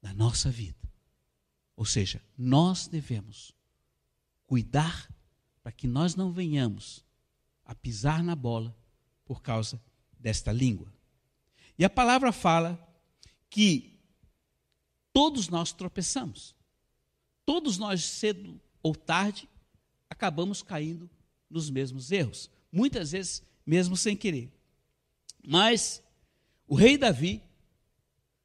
da 0.00 0.14
nossa 0.14 0.50
vida. 0.50 0.78
Ou 1.76 1.84
seja, 1.84 2.24
nós 2.38 2.88
devemos 2.88 3.54
cuidar 4.46 5.12
para 5.62 5.72
que 5.72 5.86
nós 5.86 6.14
não 6.14 6.32
venhamos 6.32 7.04
a 7.66 7.74
pisar 7.74 8.24
na 8.24 8.34
bola 8.34 8.74
por 9.26 9.42
causa 9.42 9.78
desta 10.24 10.50
língua. 10.50 10.90
E 11.78 11.84
a 11.84 11.90
palavra 11.90 12.32
fala 12.32 12.82
que 13.50 14.00
todos 15.12 15.50
nós 15.50 15.70
tropeçamos. 15.70 16.56
Todos 17.44 17.76
nós, 17.76 18.02
cedo 18.02 18.58
ou 18.82 18.96
tarde, 18.96 19.46
acabamos 20.08 20.62
caindo 20.62 21.10
nos 21.50 21.68
mesmos 21.68 22.10
erros. 22.10 22.50
Muitas 22.72 23.12
vezes, 23.12 23.42
mesmo 23.66 23.98
sem 23.98 24.16
querer. 24.16 24.50
Mas 25.46 26.02
o 26.66 26.74
rei 26.74 26.96
Davi, 26.96 27.42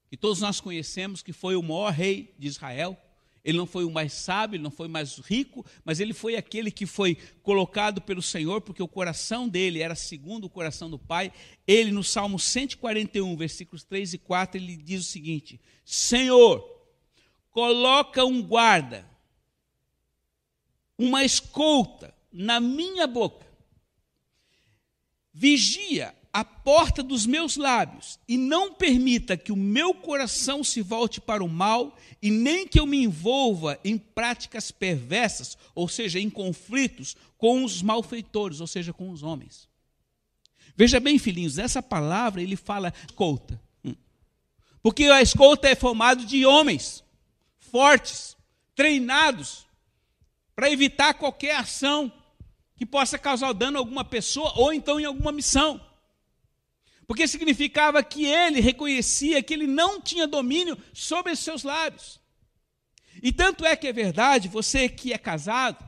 que 0.10 0.18
todos 0.18 0.42
nós 0.42 0.60
conhecemos, 0.60 1.24
que 1.24 1.32
foi 1.32 1.56
o 1.56 1.64
maior 1.64 1.94
rei 1.94 2.36
de 2.38 2.50
Israel, 2.50 3.02
ele 3.50 3.58
não 3.58 3.66
foi 3.66 3.84
o 3.84 3.90
mais 3.90 4.14
sábio, 4.14 4.58
ele 4.58 4.64
não 4.64 4.70
foi 4.70 4.88
o 4.88 4.92
mais 4.92 5.18
rico, 5.18 5.66
mas 5.84 6.00
ele 6.00 6.14
foi 6.14 6.36
aquele 6.36 6.70
que 6.70 6.86
foi 6.86 7.16
colocado 7.42 8.00
pelo 8.00 8.22
Senhor, 8.22 8.62
porque 8.62 8.84
o 8.84 8.88
coração 8.88 9.50
dele 9.50 9.82
era 9.82 9.96
segundo 9.96 10.44
o 10.44 10.50
coração 10.50 10.88
do 10.88 11.00
Pai. 11.00 11.34
Ele, 11.66 11.92
no 11.92 12.04
Salmo 12.04 12.38
141, 12.38 13.36
versículos 13.36 13.84
3 13.84 14.14
e 14.14 14.18
4, 14.20 14.62
ele 14.62 14.78
diz 14.78 15.02
o 15.02 15.10
seguinte: 15.10 15.60
Senhor, 15.84 16.64
coloca 17.50 18.24
um 18.24 18.40
guarda, 18.44 19.04
uma 20.96 21.26
escolta 21.26 22.14
na 22.32 22.60
minha 22.60 23.08
boca, 23.08 23.48
vigia 25.34 26.14
a 26.32 26.46
porta 26.46 27.02
dos 27.02 27.26
meus 27.26 27.58
lábios 27.58 28.20
e 28.28 28.38
não 28.38 28.74
permita 28.74 29.36
que 29.36 29.52
o 29.52 29.56
meu 29.56 29.94
coração 29.94 30.64
se 30.64 30.82
volte 30.82 31.20
para 31.20 31.44
o 31.44 31.50
mal 31.50 31.98
e 32.22 32.30
nem 32.30 32.68
que 32.68 32.80
eu 32.80 32.86
me 32.86 33.04
envolva 33.04 33.80
em 33.84 33.98
práticas 33.98 34.70
perversas, 34.70 35.58
ou 35.74 35.88
seja, 35.88 36.20
em 36.20 36.30
conflitos 36.30 37.16
com 37.38 37.64
os 37.64 37.82
malfeitores, 37.82 38.62
ou 38.62 38.68
seja, 38.68 38.94
com 38.94 39.10
os 39.10 39.24
homens. 39.24 39.68
Veja 40.76 41.00
bem, 41.00 41.18
filhinhos, 41.18 41.58
essa 41.58 41.82
palavra 41.82 42.42
ele 42.42 42.56
fala 42.56 42.94
escolta. 43.08 43.60
Hum. 43.84 43.96
Porque 44.84 45.06
a 45.06 45.22
escolta 45.22 45.68
é 45.68 45.76
formada 45.76 46.24
de 46.24 46.46
homens 46.46 47.04
fortes, 47.60 48.38
treinados, 48.76 49.68
para 50.56 50.72
evitar 50.72 51.14
qualquer 51.16 51.56
ação 51.56 52.12
que 52.76 52.86
possa 52.86 53.18
causar 53.18 53.52
dano 53.54 53.78
a 53.78 53.82
alguma 53.82 54.06
pessoa 54.06 54.54
ou 54.56 54.72
então 54.72 55.00
em 55.00 55.06
alguma 55.06 55.32
missão 55.32 55.89
porque 57.10 57.28
significava 57.28 58.04
que 58.04 58.24
ele 58.24 58.60
reconhecia 58.60 59.42
que 59.42 59.52
ele 59.52 59.66
não 59.66 60.00
tinha 60.00 60.28
domínio 60.28 60.78
sobre 60.94 61.32
os 61.32 61.40
seus 61.40 61.64
lábios. 61.64 62.20
E 63.24 63.32
tanto 63.32 63.66
é 63.66 63.76
que 63.76 63.88
é 63.88 63.92
verdade, 63.92 64.48
você 64.48 64.88
que 64.88 65.12
é 65.12 65.18
casado, 65.18 65.84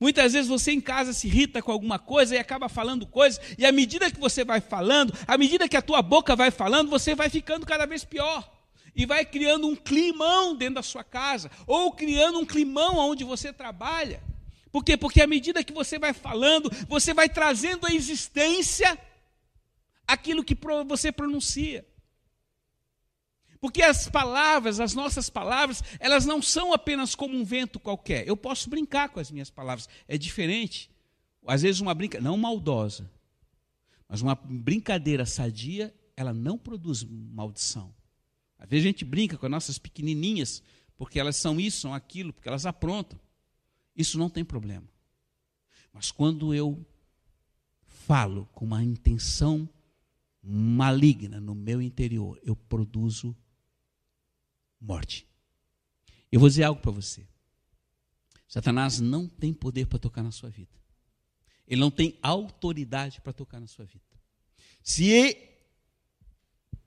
muitas 0.00 0.32
vezes 0.32 0.48
você 0.48 0.72
em 0.72 0.80
casa 0.80 1.12
se 1.12 1.28
irrita 1.28 1.62
com 1.62 1.70
alguma 1.70 1.96
coisa 1.96 2.34
e 2.34 2.38
acaba 2.38 2.68
falando 2.68 3.06
coisas, 3.06 3.40
e 3.56 3.64
à 3.64 3.70
medida 3.70 4.10
que 4.10 4.18
você 4.18 4.44
vai 4.44 4.60
falando, 4.60 5.16
à 5.28 5.38
medida 5.38 5.68
que 5.68 5.76
a 5.76 5.80
tua 5.80 6.02
boca 6.02 6.34
vai 6.34 6.50
falando, 6.50 6.90
você 6.90 7.14
vai 7.14 7.30
ficando 7.30 7.64
cada 7.64 7.86
vez 7.86 8.02
pior. 8.02 8.52
E 8.96 9.06
vai 9.06 9.24
criando 9.24 9.68
um 9.68 9.76
climão 9.76 10.56
dentro 10.56 10.74
da 10.74 10.82
sua 10.82 11.04
casa, 11.04 11.52
ou 11.68 11.92
criando 11.92 12.40
um 12.40 12.44
climão 12.44 12.96
onde 12.96 13.22
você 13.22 13.52
trabalha. 13.52 14.20
Por 14.72 14.82
quê? 14.84 14.96
Porque 14.96 15.22
à 15.22 15.26
medida 15.28 15.62
que 15.62 15.72
você 15.72 16.00
vai 16.00 16.12
falando, 16.12 16.68
você 16.88 17.14
vai 17.14 17.28
trazendo 17.28 17.86
a 17.86 17.94
existência 17.94 18.98
aquilo 20.06 20.44
que 20.44 20.56
você 20.86 21.10
pronuncia. 21.10 21.86
Porque 23.60 23.82
as 23.82 24.08
palavras, 24.08 24.80
as 24.80 24.94
nossas 24.94 25.30
palavras, 25.30 25.82
elas 25.98 26.26
não 26.26 26.42
são 26.42 26.72
apenas 26.72 27.14
como 27.14 27.36
um 27.36 27.44
vento 27.44 27.80
qualquer. 27.80 28.26
Eu 28.28 28.36
posso 28.36 28.68
brincar 28.68 29.08
com 29.08 29.18
as 29.18 29.30
minhas 29.30 29.50
palavras, 29.50 29.88
é 30.06 30.16
diferente. 30.18 30.90
Às 31.46 31.62
vezes 31.62 31.80
uma 31.80 31.94
brincadeira, 31.94 32.28
não 32.28 32.36
maldosa, 32.36 33.10
mas 34.08 34.20
uma 34.20 34.34
brincadeira 34.34 35.24
sadia, 35.24 35.94
ela 36.16 36.32
não 36.32 36.58
produz 36.58 37.02
maldição. 37.04 37.94
Às 38.58 38.68
vezes 38.68 38.84
a 38.84 38.88
gente 38.88 39.04
brinca 39.04 39.36
com 39.36 39.46
as 39.46 39.52
nossas 39.52 39.78
pequenininhas, 39.78 40.62
porque 40.96 41.18
elas 41.20 41.36
são 41.36 41.60
isso, 41.60 41.80
são 41.80 41.94
aquilo, 41.94 42.32
porque 42.32 42.48
elas 42.48 42.66
aprontam. 42.66 43.18
Isso 43.96 44.18
não 44.18 44.28
tem 44.28 44.44
problema. 44.44 44.86
Mas 45.92 46.10
quando 46.10 46.54
eu 46.54 46.84
falo 47.84 48.48
com 48.52 48.64
uma 48.64 48.82
intenção 48.82 49.68
maligna 50.46 51.40
no 51.40 51.54
meu 51.54 51.82
interior, 51.82 52.40
eu 52.44 52.54
produzo 52.54 53.36
morte. 54.80 55.26
Eu 56.30 56.38
vou 56.38 56.48
dizer 56.48 56.62
algo 56.62 56.80
para 56.80 56.92
você. 56.92 57.26
Satanás 58.46 59.00
não 59.00 59.26
tem 59.26 59.52
poder 59.52 59.86
para 59.86 59.98
tocar 59.98 60.22
na 60.22 60.30
sua 60.30 60.48
vida. 60.48 60.70
Ele 61.66 61.80
não 61.80 61.90
tem 61.90 62.16
autoridade 62.22 63.20
para 63.20 63.32
tocar 63.32 63.60
na 63.60 63.66
sua 63.66 63.84
vida. 63.84 64.04
Se 64.84 65.10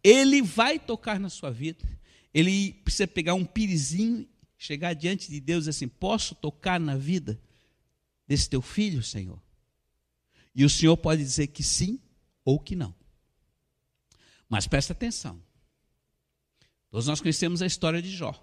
ele 0.02 0.42
vai 0.42 0.80
tocar 0.80 1.20
na 1.20 1.30
sua 1.30 1.52
vida, 1.52 1.86
ele 2.34 2.74
precisa 2.74 3.08
pegar 3.08 3.34
um 3.34 3.44
pirizinho, 3.44 4.26
chegar 4.58 4.94
diante 4.94 5.30
de 5.30 5.42
Deus 5.42 5.66
e 5.66 5.70
assim: 5.70 5.88
Posso 5.88 6.34
tocar 6.34 6.80
na 6.80 6.96
vida 6.96 7.38
desse 8.26 8.50
teu 8.50 8.62
filho, 8.62 9.04
Senhor? 9.04 9.42
E 10.56 10.64
o 10.64 10.70
Senhor 10.70 10.96
pode 10.96 11.22
dizer 11.22 11.48
que 11.48 11.62
sim 11.62 12.00
ou 12.46 12.58
que 12.58 12.76
não. 12.76 12.96
Mas 14.50 14.68
presta 14.68 14.94
atenção. 14.94 15.40
Todos 16.90 17.06
nós 17.06 17.22
conhecemos 17.22 17.62
a 17.62 17.68
história 17.68 18.02
de 18.02 18.10
Jó. 18.10 18.34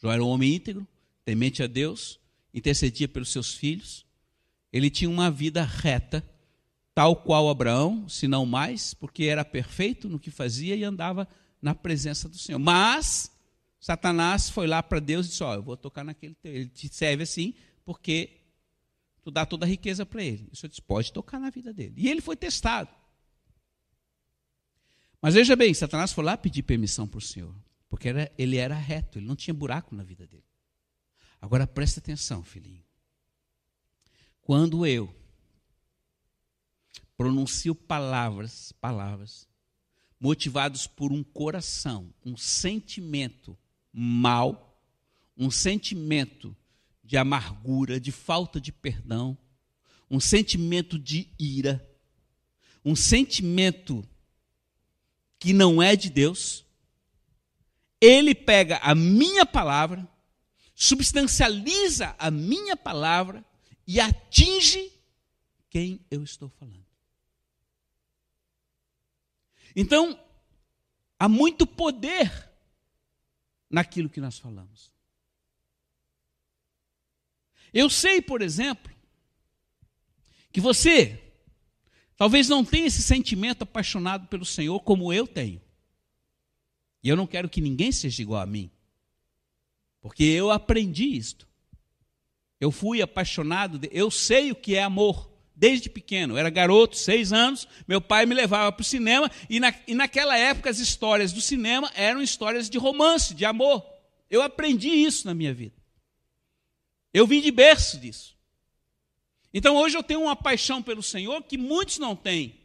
Jó 0.00 0.12
era 0.12 0.22
um 0.22 0.28
homem 0.28 0.54
íntegro, 0.54 0.86
temente 1.24 1.62
a 1.62 1.66
Deus, 1.66 2.20
intercedia 2.52 3.08
pelos 3.08 3.30
seus 3.30 3.52
filhos. 3.52 4.06
Ele 4.72 4.88
tinha 4.88 5.10
uma 5.10 5.30
vida 5.30 5.64
reta, 5.64 6.24
tal 6.94 7.16
qual 7.16 7.48
Abraão, 7.48 8.08
se 8.08 8.28
não 8.28 8.46
mais, 8.46 8.94
porque 8.94 9.24
era 9.24 9.44
perfeito 9.44 10.08
no 10.08 10.20
que 10.20 10.30
fazia 10.30 10.76
e 10.76 10.84
andava 10.84 11.26
na 11.60 11.74
presença 11.74 12.28
do 12.28 12.38
Senhor. 12.38 12.58
Mas 12.58 13.30
Satanás 13.80 14.48
foi 14.48 14.66
lá 14.66 14.82
para 14.82 15.00
Deus 15.00 15.26
e 15.26 15.30
disse: 15.30 15.42
Ó, 15.42 15.50
oh, 15.50 15.54
eu 15.54 15.62
vou 15.62 15.76
tocar 15.76 16.04
naquele. 16.04 16.36
Ele 16.44 16.68
te 16.68 16.88
serve 16.88 17.24
assim, 17.24 17.54
porque 17.84 18.40
tu 19.22 19.30
dá 19.30 19.44
toda 19.44 19.66
a 19.66 19.68
riqueza 19.68 20.06
para 20.06 20.22
ele. 20.22 20.48
O 20.52 20.56
Senhor 20.56 20.68
disse: 20.68 20.82
pode 20.82 21.12
tocar 21.12 21.40
na 21.40 21.50
vida 21.50 21.72
dele. 21.72 21.94
E 21.96 22.08
ele 22.08 22.20
foi 22.20 22.36
testado. 22.36 22.88
Mas 25.24 25.32
veja 25.32 25.56
bem, 25.56 25.72
Satanás 25.72 26.12
foi 26.12 26.22
lá 26.22 26.36
pedir 26.36 26.62
permissão 26.62 27.08
para 27.08 27.16
o 27.16 27.22
Senhor, 27.22 27.56
porque 27.88 28.10
era, 28.10 28.30
ele 28.36 28.58
era 28.58 28.74
reto, 28.74 29.18
ele 29.18 29.26
não 29.26 29.34
tinha 29.34 29.54
buraco 29.54 29.94
na 29.94 30.02
vida 30.02 30.26
dele. 30.26 30.44
Agora 31.40 31.66
presta 31.66 31.98
atenção, 31.98 32.42
filhinho. 32.42 32.84
Quando 34.42 34.84
eu 34.84 35.16
pronuncio 37.16 37.74
palavras, 37.74 38.72
palavras, 38.72 39.48
motivados 40.20 40.86
por 40.86 41.10
um 41.10 41.24
coração, 41.24 42.12
um 42.22 42.36
sentimento 42.36 43.56
mal, 43.90 44.78
um 45.34 45.50
sentimento 45.50 46.54
de 47.02 47.16
amargura, 47.16 47.98
de 47.98 48.12
falta 48.12 48.60
de 48.60 48.70
perdão, 48.70 49.38
um 50.10 50.20
sentimento 50.20 50.98
de 50.98 51.30
ira, 51.38 51.82
um 52.84 52.94
sentimento 52.94 54.06
que 55.44 55.52
não 55.52 55.82
é 55.82 55.94
de 55.94 56.08
Deus, 56.08 56.64
ele 58.00 58.34
pega 58.34 58.78
a 58.78 58.94
minha 58.94 59.44
palavra, 59.44 60.08
substancializa 60.74 62.16
a 62.18 62.30
minha 62.30 62.74
palavra 62.74 63.44
e 63.86 64.00
atinge 64.00 64.90
quem 65.68 66.02
eu 66.10 66.24
estou 66.24 66.48
falando. 66.48 66.86
Então, 69.76 70.18
há 71.18 71.28
muito 71.28 71.66
poder 71.66 72.50
naquilo 73.68 74.08
que 74.08 74.22
nós 74.22 74.38
falamos. 74.38 74.90
Eu 77.70 77.90
sei, 77.90 78.22
por 78.22 78.40
exemplo, 78.40 78.90
que 80.50 80.58
você 80.58 81.23
talvez 82.16 82.48
não 82.48 82.64
tenha 82.64 82.86
esse 82.86 83.02
sentimento 83.02 83.62
apaixonado 83.62 84.26
pelo 84.28 84.44
Senhor 84.44 84.80
como 84.80 85.12
eu 85.12 85.26
tenho. 85.26 85.60
E 87.02 87.08
eu 87.08 87.16
não 87.16 87.26
quero 87.26 87.48
que 87.48 87.60
ninguém 87.60 87.92
seja 87.92 88.22
igual 88.22 88.40
a 88.40 88.46
mim, 88.46 88.70
porque 90.00 90.24
eu 90.24 90.50
aprendi 90.50 91.16
isto. 91.16 91.46
Eu 92.60 92.70
fui 92.70 93.02
apaixonado, 93.02 93.80
eu 93.90 94.10
sei 94.10 94.50
o 94.50 94.54
que 94.54 94.74
é 94.74 94.82
amor 94.82 95.30
desde 95.54 95.88
pequeno. 95.88 96.34
Eu 96.34 96.38
era 96.38 96.50
garoto, 96.50 96.96
seis 96.96 97.32
anos, 97.32 97.68
meu 97.86 98.00
pai 98.00 98.26
me 98.26 98.34
levava 98.34 98.72
para 98.72 98.82
o 98.82 98.84
cinema, 98.84 99.30
e, 99.48 99.60
na, 99.60 99.74
e 99.86 99.94
naquela 99.94 100.36
época 100.36 100.70
as 100.70 100.78
histórias 100.78 101.32
do 101.32 101.40
cinema 101.40 101.90
eram 101.94 102.22
histórias 102.22 102.68
de 102.68 102.78
romance, 102.78 103.34
de 103.34 103.44
amor. 103.44 103.84
Eu 104.30 104.42
aprendi 104.42 104.88
isso 104.88 105.26
na 105.26 105.34
minha 105.34 105.54
vida. 105.54 105.76
Eu 107.12 107.26
vim 107.26 107.40
de 107.40 107.50
berço 107.50 107.98
disso. 107.98 108.33
Então 109.56 109.76
hoje 109.76 109.96
eu 109.96 110.02
tenho 110.02 110.22
uma 110.22 110.34
paixão 110.34 110.82
pelo 110.82 111.00
Senhor 111.00 111.40
que 111.44 111.56
muitos 111.56 111.98
não 111.98 112.16
têm. 112.16 112.58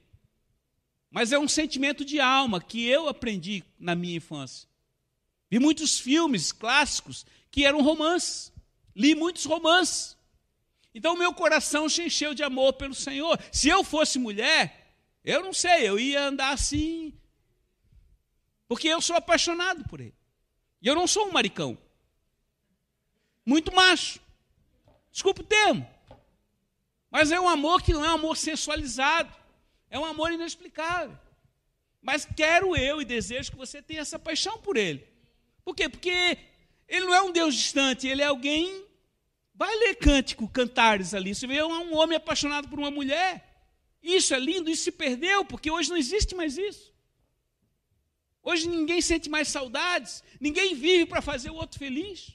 Mas 1.12 1.32
é 1.32 1.38
um 1.38 1.48
sentimento 1.48 2.04
de 2.04 2.20
alma 2.20 2.60
que 2.60 2.84
eu 2.88 3.08
aprendi 3.08 3.64
na 3.80 3.94
minha 3.94 4.18
infância. 4.18 4.68
Vi 5.52 5.60
muitos 5.60 6.00
filmes 6.00 6.52
clássicos 6.52 7.28
que 7.52 7.64
eram 7.64 7.84
romances. 7.84 8.52
Li 8.96 9.14
muitos 9.14 9.46
romances. 9.46 10.18
Então 10.94 11.16
meu 11.16 11.32
coração 11.32 11.88
se 11.88 12.02
encheu 12.02 12.34
de 12.34 12.42
amor 12.42 12.74
pelo 12.74 12.96
Senhor. 12.96 13.40
Se 13.52 13.70
eu 13.70 13.84
fosse 13.84 14.18
mulher, 14.18 14.96
eu 15.24 15.44
não 15.44 15.54
sei, 15.54 15.88
eu 15.88 16.00
ia 16.00 16.24
andar 16.24 16.54
assim. 16.54 17.14
Porque 18.68 18.88
eu 18.88 19.00
sou 19.00 19.16
apaixonado 19.16 19.88
por 19.88 20.02
ele. 20.02 20.16
E 20.82 20.88
eu 20.88 20.96
não 20.96 21.06
sou 21.06 21.28
um 21.28 21.32
maricão. 21.32 21.78
Muito 23.46 23.74
macho. 23.76 24.20
Desculpa 25.12 25.42
o 25.42 25.46
termo. 25.46 25.99
Mas 27.10 27.32
é 27.32 27.40
um 27.40 27.50
amor 27.50 27.82
que 27.82 27.94
não 27.94 28.06
é 28.06 28.10
um 28.10 28.16
amor 28.16 28.38
sensualizado. 28.38 29.34
É 29.90 29.98
um 29.98 30.06
amor 30.06 30.32
inexplicável. 30.32 31.18
Mas 32.02 32.26
quero 32.26 32.76
eu 32.76 33.02
e 33.02 33.06
desejo 33.06 33.52
que 33.52 33.58
você 33.58 33.82
tenha 33.82 34.02
essa 34.02 34.20
paixão 34.20 34.58
por 34.60 34.78
ele. 34.78 35.08
Por 35.64 35.76
quê? 35.76 35.90
Porque 35.90 36.38
ele 36.88 37.06
não 37.06 37.14
é 37.14 37.22
um 37.22 37.32
Deus 37.32 37.56
distante, 37.56 38.08
ele 38.08 38.22
é 38.22 38.26
alguém 38.26 38.88
Vai 39.60 39.76
ler 39.76 39.96
cântico, 39.96 40.48
cantares 40.48 41.14
ali. 41.14 41.36
Você 41.36 41.46
vê 41.46 41.62
um 41.62 41.94
homem 41.94 42.16
apaixonado 42.16 42.70
por 42.70 42.80
uma 42.80 42.90
mulher. 42.90 43.46
Isso 44.02 44.34
é 44.34 44.40
lindo, 44.40 44.70
isso 44.70 44.84
se 44.84 44.92
perdeu, 44.94 45.44
porque 45.44 45.70
hoje 45.70 45.90
não 45.90 45.98
existe 45.98 46.34
mais 46.34 46.58
isso. 46.58 46.94
Hoje 48.42 48.70
ninguém 48.70 49.02
sente 49.02 49.30
mais 49.30 49.50
saudades, 49.50 50.24
ninguém 50.40 50.74
vive 50.76 51.06
para 51.06 51.22
fazer 51.22 51.50
o 51.50 51.56
outro 51.56 51.78
feliz. 51.78 52.34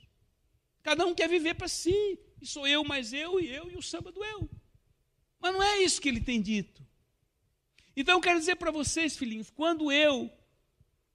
Cada 0.82 1.06
um 1.06 1.14
quer 1.14 1.26
viver 1.26 1.54
para 1.54 1.66
si. 1.66 2.18
E 2.42 2.46
sou 2.46 2.68
eu 2.68 2.84
mais 2.84 3.14
eu, 3.14 3.40
e 3.40 3.48
eu 3.48 3.70
e 3.70 3.76
o 3.76 3.80
samba 3.82 4.12
do 4.12 4.22
eu. 4.22 4.46
Mas 5.44 5.52
não 5.52 5.62
é 5.62 5.82
isso 5.82 6.00
que 6.00 6.08
ele 6.08 6.22
tem 6.22 6.40
dito. 6.40 6.82
Então 7.94 8.14
eu 8.14 8.20
quero 8.22 8.38
dizer 8.38 8.56
para 8.56 8.70
vocês, 8.70 9.14
filhinhos, 9.14 9.50
quando 9.50 9.92
eu 9.92 10.32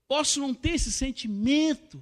posso 0.07 0.39
não 0.39 0.53
ter 0.53 0.75
esse 0.75 0.91
sentimento 0.91 1.99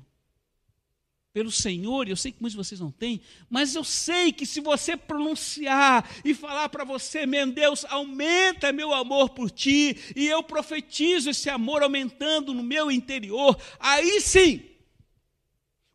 pelo 1.31 1.49
Senhor, 1.49 2.09
eu 2.09 2.17
sei 2.17 2.33
que 2.33 2.41
muitos 2.41 2.51
de 2.51 2.65
vocês 2.65 2.81
não 2.81 2.91
têm, 2.91 3.21
mas 3.49 3.75
eu 3.75 3.83
sei 3.85 4.33
que 4.33 4.45
se 4.45 4.59
você 4.59 4.97
pronunciar 4.97 6.05
e 6.25 6.33
falar 6.33 6.67
para 6.67 6.83
você, 6.83 7.25
meu 7.25 7.49
Deus, 7.49 7.85
aumenta 7.85 8.73
meu 8.73 8.93
amor 8.93 9.29
por 9.29 9.49
ti, 9.49 9.95
e 10.13 10.27
eu 10.27 10.43
profetizo 10.43 11.29
esse 11.29 11.49
amor 11.49 11.81
aumentando 11.81 12.53
no 12.53 12.61
meu 12.61 12.91
interior, 12.91 13.57
aí 13.79 14.19
sim, 14.19 14.65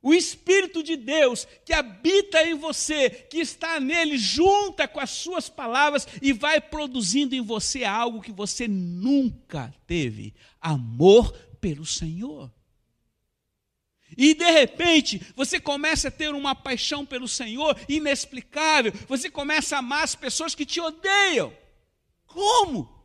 o 0.02 0.12
Espírito 0.12 0.82
de 0.82 0.96
Deus 0.96 1.46
que 1.64 1.72
habita 1.72 2.42
em 2.42 2.54
você, 2.54 3.08
que 3.08 3.38
está 3.38 3.78
nele, 3.78 4.18
junta 4.18 4.88
com 4.88 4.98
as 4.98 5.10
suas 5.10 5.48
palavras 5.48 6.08
e 6.20 6.32
vai 6.32 6.60
produzindo 6.60 7.34
em 7.34 7.40
você 7.40 7.84
algo 7.84 8.20
que 8.20 8.32
você 8.32 8.66
nunca 8.66 9.72
teve: 9.86 10.34
amor 10.60 11.32
pelo 11.60 11.86
Senhor. 11.86 12.52
E 14.16 14.34
de 14.34 14.50
repente, 14.50 15.22
você 15.34 15.58
começa 15.58 16.08
a 16.08 16.10
ter 16.10 16.34
uma 16.34 16.54
paixão 16.54 17.06
pelo 17.06 17.28
Senhor 17.28 17.78
inexplicável. 17.88 18.92
Você 19.08 19.30
começa 19.30 19.76
a 19.76 19.78
amar 19.78 20.02
as 20.02 20.14
pessoas 20.14 20.54
que 20.54 20.66
te 20.66 20.80
odeiam. 20.80 21.56
Como? 22.26 23.02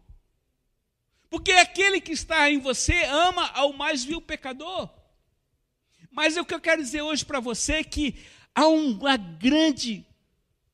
Porque 1.30 1.52
aquele 1.52 2.02
que 2.02 2.12
está 2.12 2.50
em 2.50 2.60
você 2.60 3.06
ama 3.06 3.50
ao 3.52 3.72
mais 3.72 4.04
vil 4.04 4.22
pecador. 4.22 4.90
Mas 6.18 6.36
o 6.36 6.44
que 6.44 6.52
eu 6.56 6.60
quero 6.60 6.82
dizer 6.82 7.04
hoje 7.04 7.24
para 7.24 7.40
você 7.40 7.74
é 7.74 7.84
que 7.84 8.16
há 8.56 8.66
uma 8.66 9.18
grande 9.18 10.04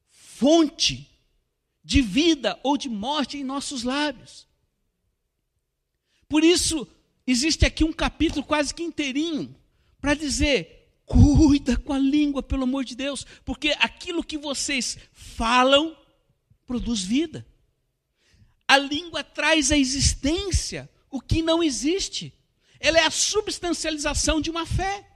fonte 0.07 1.11
de 1.83 2.01
vida 2.01 2.57
ou 2.63 2.77
de 2.77 2.87
morte 2.87 3.37
em 3.37 3.43
nossos 3.43 3.83
lábios. 3.83 4.47
Por 6.29 6.45
isso, 6.45 6.87
existe 7.27 7.65
aqui 7.65 7.83
um 7.83 7.91
capítulo 7.91 8.41
quase 8.45 8.73
que 8.73 8.83
inteirinho 8.83 9.53
para 9.99 10.13
dizer: 10.13 10.95
cuida 11.05 11.75
com 11.75 11.91
a 11.91 11.99
língua, 11.99 12.41
pelo 12.41 12.63
amor 12.63 12.85
de 12.85 12.95
Deus, 12.95 13.25
porque 13.43 13.75
aquilo 13.79 14.23
que 14.23 14.37
vocês 14.37 14.97
falam 15.11 15.93
produz 16.65 17.01
vida. 17.01 17.45
A 18.65 18.77
língua 18.77 19.25
traz 19.25 19.73
à 19.73 19.77
existência 19.77 20.89
o 21.11 21.19
que 21.19 21.41
não 21.41 21.61
existe. 21.61 22.33
Ela 22.79 22.99
é 22.99 23.05
a 23.05 23.11
substancialização 23.11 24.39
de 24.39 24.49
uma 24.49 24.65
fé. 24.65 25.09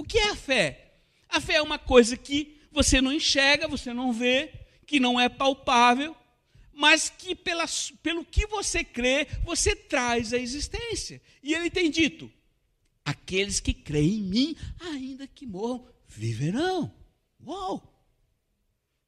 O 0.00 0.02
que 0.02 0.16
é 0.16 0.30
a 0.30 0.34
fé? 0.34 0.94
A 1.28 1.42
fé 1.42 1.56
é 1.56 1.62
uma 1.62 1.78
coisa 1.78 2.16
que 2.16 2.58
você 2.72 3.02
não 3.02 3.12
enxerga, 3.12 3.68
você 3.68 3.92
não 3.92 4.14
vê, 4.14 4.50
que 4.86 4.98
não 4.98 5.20
é 5.20 5.28
palpável, 5.28 6.16
mas 6.72 7.10
que 7.10 7.34
pela, 7.34 7.66
pelo 8.02 8.24
que 8.24 8.46
você 8.46 8.82
crê, 8.82 9.26
você 9.44 9.76
traz 9.76 10.32
à 10.32 10.38
existência. 10.38 11.20
E 11.42 11.52
ele 11.52 11.68
tem 11.68 11.90
dito: 11.90 12.32
Aqueles 13.04 13.60
que 13.60 13.74
creem 13.74 14.20
em 14.20 14.22
mim, 14.22 14.56
ainda 14.80 15.26
que 15.26 15.44
morram, 15.44 15.86
viverão. 16.08 16.90
Uau! 17.46 17.86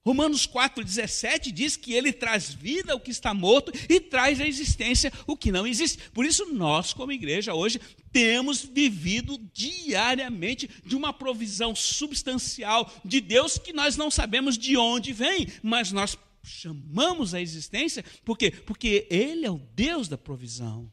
Romanos 0.04 0.46
4,17 0.46 1.50
diz 1.52 1.74
que 1.74 1.94
ele 1.94 2.12
traz 2.12 2.52
vida 2.52 2.92
ao 2.92 3.00
que 3.00 3.10
está 3.10 3.32
morto 3.32 3.72
e 3.88 3.98
traz 3.98 4.42
à 4.42 4.46
existência 4.46 5.10
o 5.26 5.38
que 5.38 5.50
não 5.50 5.66
existe. 5.66 6.10
Por 6.10 6.26
isso, 6.26 6.52
nós, 6.52 6.92
como 6.92 7.12
igreja, 7.12 7.54
hoje, 7.54 7.80
temos 8.12 8.62
vivido 8.62 9.38
diariamente 9.52 10.68
de 10.84 10.94
uma 10.94 11.12
provisão 11.12 11.74
substancial 11.74 12.92
de 13.04 13.20
Deus 13.20 13.58
que 13.58 13.72
nós 13.72 13.96
não 13.96 14.10
sabemos 14.10 14.58
de 14.58 14.76
onde 14.76 15.12
vem, 15.12 15.48
mas 15.62 15.90
nós 15.92 16.16
chamamos 16.44 17.34
a 17.34 17.40
existência, 17.40 18.04
por 18.24 18.36
quê? 18.36 18.50
Porque 18.50 19.06
Ele 19.10 19.46
é 19.46 19.50
o 19.50 19.58
Deus 19.74 20.08
da 20.08 20.18
provisão. 20.18 20.90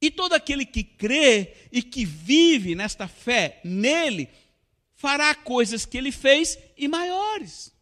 E 0.00 0.10
todo 0.10 0.32
aquele 0.32 0.64
que 0.64 0.84
crê 0.84 1.56
e 1.72 1.82
que 1.82 2.04
vive 2.04 2.74
nesta 2.74 3.08
fé 3.08 3.60
nele, 3.64 4.28
fará 4.94 5.34
coisas 5.34 5.84
que 5.84 5.98
ele 5.98 6.12
fez 6.12 6.58
e 6.76 6.86
maiores. 6.86 7.72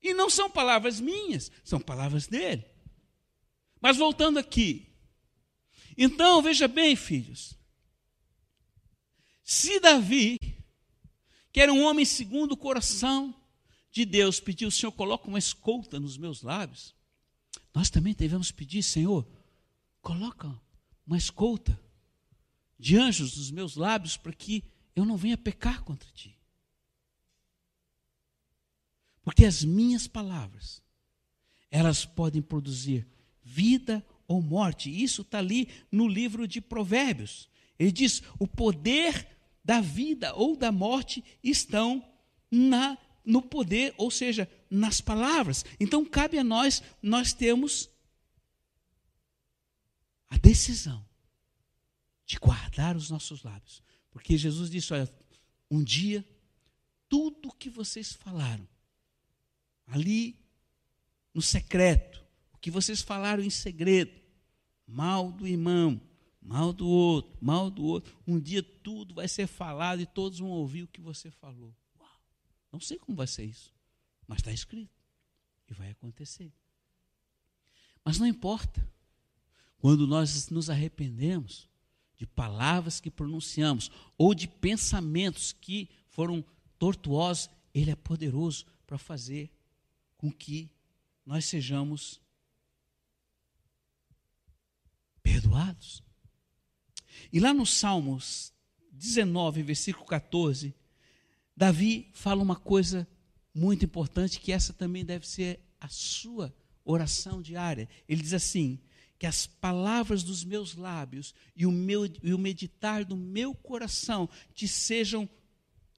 E 0.00 0.14
não 0.14 0.30
são 0.30 0.48
palavras 0.48 1.00
minhas, 1.00 1.50
são 1.64 1.80
palavras 1.80 2.28
dele. 2.28 2.64
Mas 3.80 3.96
voltando 3.96 4.38
aqui. 4.38 4.85
Então, 5.96 6.42
veja 6.42 6.68
bem, 6.68 6.94
filhos. 6.94 7.56
Se 9.42 9.80
Davi, 9.80 10.38
que 11.52 11.60
era 11.60 11.72
um 11.72 11.84
homem 11.84 12.04
segundo 12.04 12.52
o 12.52 12.56
coração 12.56 13.34
de 13.90 14.04
Deus, 14.04 14.40
pediu, 14.40 14.70
Senhor, 14.70 14.92
coloca 14.92 15.28
uma 15.28 15.38
escolta 15.38 15.98
nos 15.98 16.18
meus 16.18 16.42
lábios, 16.42 16.94
nós 17.72 17.88
também 17.88 18.14
devemos 18.14 18.50
pedir, 18.50 18.82
Senhor, 18.82 19.26
coloca 20.02 20.60
uma 21.06 21.16
escolta 21.16 21.80
de 22.78 22.96
anjos 22.96 23.36
nos 23.36 23.50
meus 23.50 23.76
lábios 23.76 24.16
para 24.16 24.32
que 24.32 24.64
eu 24.94 25.04
não 25.04 25.16
venha 25.16 25.38
pecar 25.38 25.82
contra 25.84 26.10
ti. 26.10 26.36
Porque 29.22 29.44
as 29.44 29.64
minhas 29.64 30.06
palavras, 30.06 30.82
elas 31.70 32.04
podem 32.04 32.40
produzir 32.40 33.06
vida 33.42 34.04
ou 34.26 34.40
morte. 34.40 34.90
Isso 34.90 35.22
está 35.22 35.38
ali 35.38 35.68
no 35.90 36.06
livro 36.08 36.46
de 36.46 36.60
Provérbios. 36.60 37.48
Ele 37.78 37.92
diz: 37.92 38.22
o 38.38 38.46
poder 38.46 39.26
da 39.64 39.80
vida 39.80 40.34
ou 40.34 40.56
da 40.56 40.70
morte 40.70 41.24
estão 41.42 42.04
na 42.50 42.96
no 43.24 43.42
poder, 43.42 43.92
ou 43.98 44.08
seja, 44.08 44.48
nas 44.70 45.00
palavras. 45.00 45.64
Então 45.80 46.04
cabe 46.04 46.38
a 46.38 46.44
nós, 46.44 46.80
nós 47.02 47.32
temos 47.32 47.90
a 50.28 50.38
decisão 50.38 51.04
de 52.24 52.38
guardar 52.38 52.96
os 52.96 53.10
nossos 53.10 53.42
lábios. 53.42 53.82
Porque 54.10 54.38
Jesus 54.38 54.70
disse: 54.70 54.92
olha, 54.92 55.12
um 55.70 55.82
dia, 55.82 56.26
tudo 57.08 57.54
que 57.54 57.68
vocês 57.68 58.12
falaram, 58.12 58.66
ali 59.86 60.38
no 61.34 61.42
secreto, 61.42 62.25
o 62.56 62.58
que 62.58 62.70
vocês 62.70 63.00
falaram 63.00 63.42
em 63.42 63.50
segredo, 63.50 64.12
mal 64.86 65.30
do 65.30 65.46
irmão, 65.46 66.00
mal 66.40 66.72
do 66.72 66.88
outro, 66.88 67.36
mal 67.40 67.70
do 67.70 67.84
outro, 67.84 68.16
um 68.26 68.40
dia 68.40 68.62
tudo 68.62 69.14
vai 69.14 69.28
ser 69.28 69.46
falado 69.46 70.00
e 70.00 70.06
todos 70.06 70.38
vão 70.38 70.50
ouvir 70.50 70.82
o 70.82 70.88
que 70.88 71.00
você 71.00 71.30
falou. 71.30 71.74
Uau, 71.98 72.20
não 72.72 72.80
sei 72.80 72.98
como 72.98 73.16
vai 73.16 73.26
ser 73.26 73.44
isso, 73.44 73.72
mas 74.26 74.38
está 74.38 74.52
escrito. 74.52 74.90
E 75.68 75.74
vai 75.74 75.90
acontecer. 75.90 76.52
Mas 78.04 78.18
não 78.18 78.26
importa, 78.26 78.88
quando 79.78 80.06
nós 80.06 80.48
nos 80.48 80.70
arrependemos, 80.70 81.68
de 82.16 82.26
palavras 82.26 82.98
que 82.98 83.10
pronunciamos 83.10 83.90
ou 84.16 84.34
de 84.34 84.48
pensamentos 84.48 85.52
que 85.52 85.88
foram 86.08 86.44
tortuosos, 86.78 87.50
Ele 87.74 87.90
é 87.90 87.96
poderoso 87.96 88.64
para 88.86 88.96
fazer 88.96 89.50
com 90.16 90.32
que 90.32 90.70
nós 91.24 91.44
sejamos 91.44 92.20
perdoados. 95.46 96.02
E 97.32 97.40
lá 97.40 97.54
no 97.54 97.64
Salmos 97.64 98.52
19, 98.92 99.62
versículo 99.62 100.04
14, 100.06 100.74
Davi 101.56 102.10
fala 102.12 102.42
uma 102.42 102.56
coisa 102.56 103.08
muito 103.54 103.84
importante, 103.84 104.40
que 104.40 104.52
essa 104.52 104.72
também 104.72 105.04
deve 105.04 105.26
ser 105.26 105.60
a 105.80 105.88
sua 105.88 106.54
oração 106.84 107.40
diária. 107.40 107.88
Ele 108.08 108.22
diz 108.22 108.34
assim: 108.34 108.78
que 109.18 109.26
as 109.26 109.46
palavras 109.46 110.22
dos 110.22 110.44
meus 110.44 110.74
lábios 110.74 111.34
e 111.54 111.64
o, 111.64 111.72
meu, 111.72 112.04
e 112.22 112.34
o 112.34 112.38
meditar 112.38 113.04
do 113.04 113.16
meu 113.16 113.54
coração 113.54 114.28
te 114.54 114.68
sejam 114.68 115.28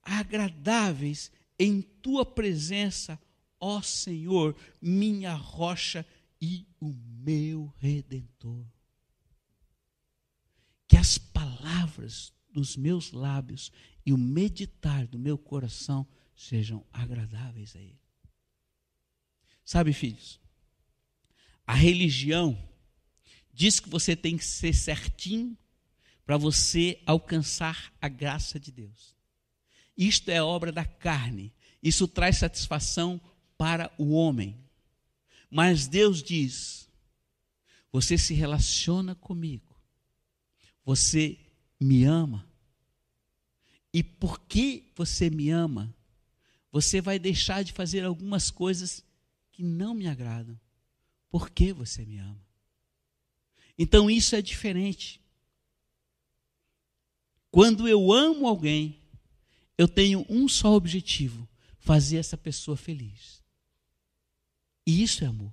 agradáveis 0.02 1.30
em 1.58 1.82
tua 1.82 2.24
presença, 2.24 3.20
ó 3.60 3.82
Senhor, 3.82 4.56
minha 4.80 5.34
rocha 5.34 6.06
e 6.40 6.64
o 6.80 6.94
meu 7.20 7.72
redentor. 7.78 8.64
Palavras 11.38 12.32
dos 12.50 12.76
meus 12.76 13.12
lábios 13.12 13.70
e 14.04 14.12
o 14.12 14.18
meditar 14.18 15.06
do 15.06 15.20
meu 15.20 15.38
coração 15.38 16.04
sejam 16.34 16.84
agradáveis 16.92 17.76
a 17.76 17.78
Ele. 17.78 18.00
Sabe, 19.64 19.92
filhos, 19.92 20.40
a 21.64 21.74
religião 21.74 22.58
diz 23.54 23.78
que 23.78 23.88
você 23.88 24.16
tem 24.16 24.36
que 24.36 24.44
ser 24.44 24.74
certinho 24.74 25.56
para 26.26 26.36
você 26.36 27.00
alcançar 27.06 27.92
a 28.00 28.08
graça 28.08 28.58
de 28.58 28.72
Deus. 28.72 29.14
Isto 29.96 30.30
é 30.30 30.42
obra 30.42 30.72
da 30.72 30.84
carne. 30.84 31.54
Isso 31.80 32.08
traz 32.08 32.38
satisfação 32.38 33.20
para 33.56 33.92
o 33.96 34.10
homem. 34.10 34.58
Mas 35.48 35.86
Deus 35.86 36.20
diz: 36.20 36.90
você 37.92 38.18
se 38.18 38.34
relaciona 38.34 39.14
comigo, 39.14 39.67
você 40.88 41.38
me 41.78 42.04
ama, 42.04 42.48
e 43.92 44.02
porque 44.02 44.84
você 44.96 45.28
me 45.28 45.50
ama, 45.50 45.94
você 46.72 46.98
vai 47.02 47.18
deixar 47.18 47.62
de 47.62 47.74
fazer 47.74 48.04
algumas 48.04 48.50
coisas 48.50 49.04
que 49.52 49.62
não 49.62 49.92
me 49.92 50.08
agradam, 50.08 50.58
porque 51.28 51.74
você 51.74 52.06
me 52.06 52.16
ama. 52.16 52.40
Então 53.76 54.10
isso 54.10 54.34
é 54.34 54.40
diferente. 54.40 55.20
Quando 57.50 57.86
eu 57.86 58.10
amo 58.10 58.46
alguém, 58.46 58.98
eu 59.76 59.86
tenho 59.86 60.24
um 60.26 60.48
só 60.48 60.72
objetivo: 60.72 61.46
fazer 61.80 62.16
essa 62.16 62.38
pessoa 62.38 62.78
feliz. 62.78 63.42
E 64.86 65.02
isso 65.02 65.22
é 65.22 65.26
amor. 65.26 65.52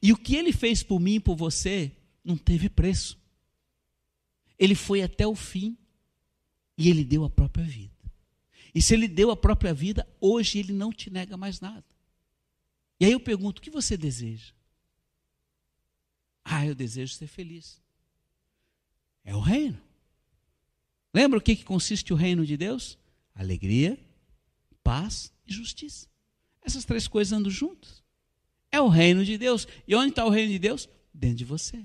E 0.00 0.10
o 0.10 0.16
que 0.16 0.36
ele 0.36 0.54
fez 0.54 0.82
por 0.82 0.98
mim 0.98 1.16
e 1.16 1.20
por 1.20 1.36
você 1.36 1.94
não 2.24 2.38
teve 2.38 2.70
preço. 2.70 3.22
Ele 4.58 4.74
foi 4.74 5.02
até 5.02 5.26
o 5.26 5.34
fim 5.34 5.76
e 6.76 6.88
ele 6.88 7.04
deu 7.04 7.24
a 7.24 7.30
própria 7.30 7.64
vida. 7.64 7.94
E 8.74 8.82
se 8.82 8.94
ele 8.94 9.06
deu 9.06 9.30
a 9.30 9.36
própria 9.36 9.72
vida, 9.72 10.08
hoje 10.20 10.58
ele 10.58 10.72
não 10.72 10.92
te 10.92 11.10
nega 11.10 11.36
mais 11.36 11.60
nada. 11.60 11.84
E 12.98 13.04
aí 13.04 13.12
eu 13.12 13.20
pergunto: 13.20 13.58
o 13.58 13.62
que 13.62 13.70
você 13.70 13.96
deseja? 13.96 14.52
Ah, 16.44 16.66
eu 16.66 16.74
desejo 16.74 17.14
ser 17.14 17.26
feliz. 17.26 17.80
É 19.24 19.34
o 19.34 19.40
reino. 19.40 19.80
Lembra 21.12 21.38
o 21.38 21.42
que, 21.42 21.56
que 21.56 21.64
consiste 21.64 22.12
o 22.12 22.16
reino 22.16 22.44
de 22.44 22.56
Deus? 22.56 22.98
Alegria, 23.34 23.98
paz 24.82 25.32
e 25.46 25.52
justiça. 25.52 26.08
Essas 26.60 26.84
três 26.84 27.06
coisas 27.08 27.32
andam 27.32 27.50
juntas. 27.50 28.02
É 28.70 28.80
o 28.80 28.88
reino 28.88 29.24
de 29.24 29.38
Deus. 29.38 29.66
E 29.86 29.94
onde 29.94 30.10
está 30.10 30.26
o 30.26 30.30
reino 30.30 30.52
de 30.52 30.58
Deus? 30.58 30.88
Dentro 31.12 31.36
de 31.36 31.44
você. 31.44 31.84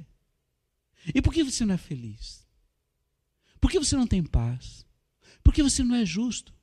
E 1.13 1.21
por 1.21 1.33
que 1.33 1.43
você 1.43 1.63
não 1.63 1.75
é 1.75 1.77
feliz? 1.77 2.45
Por 3.59 3.69
que 3.69 3.79
você 3.79 3.95
não 3.95 4.07
tem 4.07 4.23
paz? 4.23 4.85
Por 5.43 5.53
que 5.53 5.63
você 5.63 5.83
não 5.83 5.95
é 5.95 6.05
justo? 6.05 6.53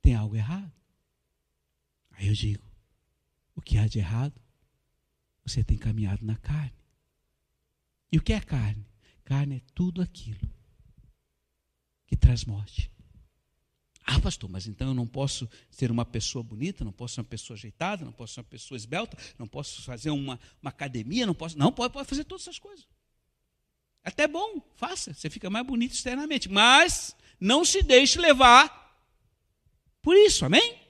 Tem 0.00 0.14
algo 0.14 0.36
errado? 0.36 0.72
Aí 2.10 2.28
eu 2.28 2.34
digo: 2.34 2.64
o 3.54 3.60
que 3.60 3.78
há 3.78 3.86
de 3.86 3.98
errado? 3.98 4.40
Você 5.44 5.64
tem 5.64 5.76
caminhado 5.76 6.24
na 6.24 6.36
carne. 6.36 6.72
E 8.10 8.18
o 8.18 8.22
que 8.22 8.32
é 8.32 8.40
carne? 8.40 8.86
Carne 9.24 9.56
é 9.56 9.62
tudo 9.74 10.02
aquilo 10.02 10.48
que 12.06 12.16
traz 12.16 12.44
morte. 12.44 12.90
Ah, 14.04 14.20
pastor, 14.20 14.50
mas 14.50 14.66
então 14.66 14.88
eu 14.88 14.94
não 14.94 15.06
posso 15.06 15.48
ser 15.70 15.90
uma 15.90 16.04
pessoa 16.04 16.42
bonita, 16.42 16.84
não 16.84 16.92
posso 16.92 17.14
ser 17.14 17.20
uma 17.20 17.26
pessoa 17.28 17.56
ajeitada, 17.56 18.04
não 18.04 18.12
posso 18.12 18.34
ser 18.34 18.40
uma 18.40 18.46
pessoa 18.46 18.76
esbelta, 18.76 19.16
não 19.38 19.46
posso 19.46 19.82
fazer 19.82 20.10
uma, 20.10 20.38
uma 20.60 20.70
academia, 20.70 21.24
não 21.24 21.34
posso. 21.34 21.56
Não, 21.56 21.72
pode, 21.72 21.92
pode 21.92 22.08
fazer 22.08 22.24
todas 22.24 22.42
essas 22.42 22.58
coisas. 22.58 22.86
Até 24.04 24.26
bom, 24.26 24.60
faça, 24.74 25.14
você 25.14 25.30
fica 25.30 25.48
mais 25.48 25.64
bonito 25.64 25.92
externamente. 25.92 26.48
Mas 26.48 27.14
não 27.38 27.64
se 27.64 27.82
deixe 27.82 28.18
levar 28.18 28.82
por 30.02 30.16
isso, 30.16 30.44
amém? 30.44 30.80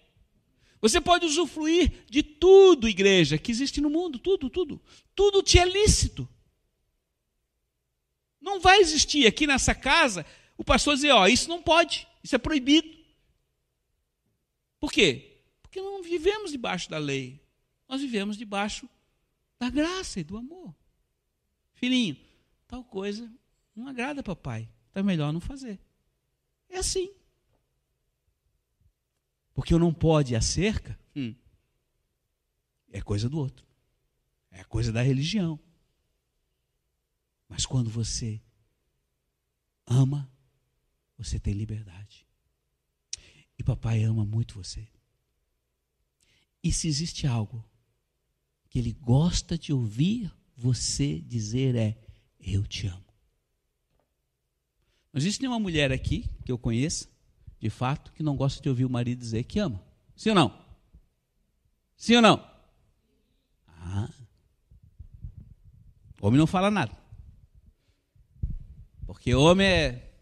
Você 0.80 1.00
pode 1.00 1.26
usufruir 1.26 2.04
de 2.10 2.22
tudo, 2.22 2.88
igreja, 2.88 3.38
que 3.38 3.52
existe 3.52 3.80
no 3.80 3.90
mundo, 3.90 4.18
tudo, 4.18 4.50
tudo. 4.50 4.80
Tudo 5.14 5.42
te 5.42 5.58
é 5.58 5.64
lícito. 5.64 6.28
Não 8.40 8.58
vai 8.58 8.80
existir 8.80 9.26
aqui 9.26 9.46
nessa 9.46 9.74
casa 9.74 10.26
o 10.56 10.64
pastor 10.64 10.94
dizer, 10.94 11.12
ó, 11.12 11.26
isso 11.28 11.48
não 11.48 11.62
pode, 11.62 12.08
isso 12.22 12.34
é 12.34 12.38
proibido. 12.38 12.88
Por 14.80 14.90
quê? 14.90 15.42
Porque 15.62 15.80
não 15.80 16.02
vivemos 16.02 16.50
debaixo 16.50 16.90
da 16.90 16.98
lei. 16.98 17.40
Nós 17.88 18.00
vivemos 18.00 18.36
debaixo 18.36 18.88
da 19.58 19.70
graça 19.70 20.18
e 20.18 20.24
do 20.24 20.36
amor. 20.36 20.74
Filhinho, 21.74 22.16
tal 22.72 22.82
coisa 22.82 23.30
não 23.76 23.86
agrada 23.86 24.22
papai. 24.22 24.66
Então 24.88 25.02
é 25.02 25.04
melhor 25.04 25.30
não 25.30 25.42
fazer. 25.42 25.78
É 26.70 26.78
assim. 26.78 27.14
Porque 29.52 29.74
eu 29.74 29.78
não 29.78 29.92
pode 29.92 30.34
a 30.34 30.40
cerca, 30.40 30.98
hum, 31.14 31.34
é 32.90 33.02
coisa 33.02 33.28
do 33.28 33.38
outro. 33.38 33.66
É 34.50 34.64
coisa 34.64 34.90
da 34.90 35.02
religião. 35.02 35.60
Mas 37.46 37.66
quando 37.66 37.90
você 37.90 38.40
ama, 39.86 40.32
você 41.18 41.38
tem 41.38 41.52
liberdade. 41.52 42.26
E 43.58 43.62
papai 43.62 44.02
ama 44.02 44.24
muito 44.24 44.54
você. 44.54 44.88
E 46.62 46.72
se 46.72 46.88
existe 46.88 47.26
algo 47.26 47.62
que 48.70 48.78
ele 48.78 48.92
gosta 48.92 49.58
de 49.58 49.74
ouvir 49.74 50.32
você 50.56 51.20
dizer 51.20 51.74
é: 51.74 52.11
Eu 52.42 52.66
te 52.66 52.86
amo. 52.88 53.04
Não 55.12 55.18
existe 55.18 55.40
nenhuma 55.40 55.60
mulher 55.60 55.92
aqui 55.92 56.24
que 56.44 56.50
eu 56.50 56.58
conheça, 56.58 57.08
de 57.60 57.70
fato, 57.70 58.12
que 58.12 58.22
não 58.22 58.34
gosta 58.34 58.60
de 58.60 58.68
ouvir 58.68 58.84
o 58.84 58.90
marido 58.90 59.20
dizer 59.20 59.44
que 59.44 59.58
ama. 59.58 59.80
Sim 60.16 60.30
ou 60.30 60.34
não? 60.34 60.64
Sim 61.96 62.16
ou 62.16 62.22
não? 62.22 62.50
Ah. 63.68 64.10
Homem 66.20 66.38
não 66.38 66.46
fala 66.46 66.70
nada. 66.70 66.96
Porque 69.06 69.34
homem 69.34 69.66
é, 69.66 70.12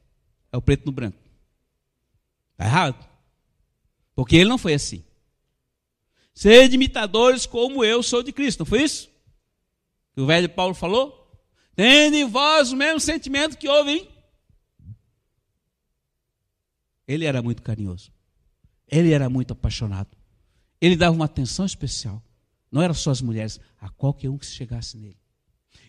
é 0.52 0.56
o 0.56 0.62
preto 0.62 0.86
no 0.86 0.92
branco. 0.92 1.18
Está 2.52 2.64
errado. 2.64 3.08
Porque 4.14 4.36
ele 4.36 4.48
não 4.48 4.58
foi 4.58 4.74
assim. 4.74 5.04
Sede 6.34 6.74
imitadores 6.74 7.46
como 7.46 7.84
eu 7.84 8.02
sou 8.02 8.22
de 8.22 8.32
Cristo, 8.32 8.60
não 8.60 8.66
foi 8.66 8.82
isso? 8.82 9.10
Que 10.14 10.20
o 10.20 10.26
velho 10.26 10.48
Paulo 10.48 10.74
falou? 10.74 11.19
Tende 11.74 12.18
em 12.18 12.28
vós 12.28 12.72
o 12.72 12.76
mesmo 12.76 13.00
sentimento 13.00 13.56
que 13.56 13.68
houve 13.68 13.90
em. 13.90 14.08
Ele 17.06 17.24
era 17.24 17.42
muito 17.42 17.62
carinhoso. 17.62 18.12
Ele 18.86 19.12
era 19.12 19.28
muito 19.28 19.52
apaixonado. 19.52 20.16
Ele 20.80 20.96
dava 20.96 21.14
uma 21.14 21.24
atenção 21.24 21.64
especial. 21.64 22.22
Não 22.70 22.82
era 22.82 22.94
só 22.94 23.10
as 23.10 23.20
mulheres, 23.20 23.58
a 23.80 23.88
qualquer 23.88 24.28
um 24.30 24.38
que 24.38 24.46
chegasse 24.46 24.96
nele. 24.96 25.18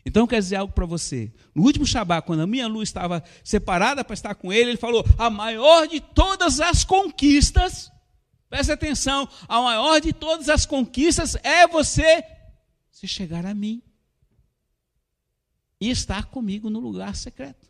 Então, 0.05 0.25
quer 0.25 0.39
dizer 0.39 0.55
algo 0.55 0.73
para 0.73 0.85
você. 0.85 1.31
No 1.53 1.63
último 1.63 1.85
Shabat, 1.85 2.25
quando 2.25 2.41
a 2.41 2.47
minha 2.47 2.67
luz 2.67 2.89
estava 2.89 3.23
separada 3.43 4.03
para 4.03 4.13
estar 4.13 4.33
com 4.33 4.51
ele, 4.51 4.71
ele 4.71 4.77
falou: 4.77 5.05
a 5.17 5.29
maior 5.29 5.87
de 5.87 5.99
todas 6.01 6.59
as 6.59 6.83
conquistas, 6.83 7.91
preste 8.49 8.71
atenção, 8.71 9.29
a 9.47 9.61
maior 9.61 10.01
de 10.01 10.11
todas 10.11 10.49
as 10.49 10.65
conquistas 10.65 11.35
é 11.43 11.67
você 11.67 12.23
se 12.91 13.07
chegar 13.07 13.45
a 13.45 13.53
mim 13.53 13.81
e 15.81 15.89
estar 15.89 16.27
comigo 16.27 16.69
no 16.69 16.79
lugar 16.79 17.15
secreto. 17.15 17.67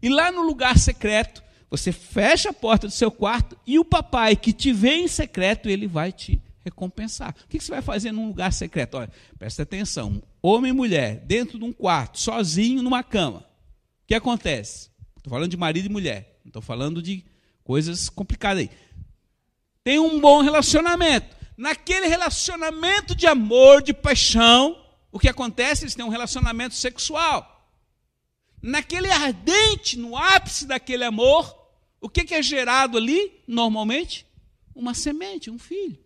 E 0.00 0.08
lá 0.08 0.30
no 0.30 0.42
lugar 0.42 0.78
secreto, 0.78 1.42
você 1.68 1.90
fecha 1.90 2.50
a 2.50 2.52
porta 2.52 2.86
do 2.86 2.92
seu 2.92 3.10
quarto 3.10 3.58
e 3.66 3.78
o 3.78 3.84
papai 3.84 4.36
que 4.36 4.52
te 4.52 4.72
vê 4.72 4.94
em 4.94 5.08
secreto, 5.08 5.68
ele 5.68 5.88
vai 5.88 6.12
te 6.12 6.40
recompensar. 6.64 7.34
O 7.44 7.48
que 7.48 7.58
você 7.58 7.72
vai 7.72 7.82
fazer 7.82 8.12
num 8.12 8.28
lugar 8.28 8.52
secreto? 8.52 8.96
Olha, 8.96 9.10
presta 9.36 9.64
atenção: 9.64 10.22
homem 10.40 10.70
e 10.70 10.74
mulher, 10.74 11.24
dentro 11.26 11.58
de 11.58 11.64
um 11.64 11.72
quarto, 11.72 12.20
sozinho 12.20 12.82
numa 12.82 13.02
cama. 13.02 13.40
O 13.40 14.06
que 14.06 14.14
acontece? 14.14 14.90
Estou 15.16 15.32
falando 15.32 15.50
de 15.50 15.56
marido 15.56 15.86
e 15.86 15.92
mulher, 15.92 16.38
não 16.44 16.50
estou 16.50 16.62
falando 16.62 17.02
de 17.02 17.24
coisas 17.64 18.08
complicadas 18.08 18.62
aí. 18.62 18.70
Tem 19.82 19.98
um 19.98 20.20
bom 20.20 20.40
relacionamento. 20.42 21.34
Naquele 21.56 22.06
relacionamento 22.06 23.14
de 23.14 23.26
amor, 23.26 23.82
de 23.82 23.92
paixão, 23.92 24.83
o 25.14 25.18
que 25.20 25.28
acontece? 25.28 25.84
Eles 25.84 25.94
têm 25.94 26.04
um 26.04 26.08
relacionamento 26.08 26.74
sexual. 26.74 27.72
Naquele 28.60 29.08
ardente, 29.08 29.96
no 29.96 30.16
ápice 30.16 30.66
daquele 30.66 31.04
amor, 31.04 31.56
o 32.00 32.08
que, 32.08 32.34
é 32.34 32.42
gerado 32.42 32.98
ali, 32.98 33.40
normalmente? 33.46 34.26
Uma 34.74 34.92
semente, 34.92 35.48
um 35.48 35.58
filho. 35.58 35.96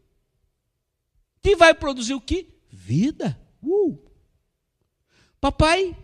Que 1.41 1.57
vai 1.57 1.73
produzir 1.73 2.13
o 2.13 2.21
que? 2.21 2.55
Vida. 2.71 3.41
Uh. 3.63 3.99
Papai 5.41 5.97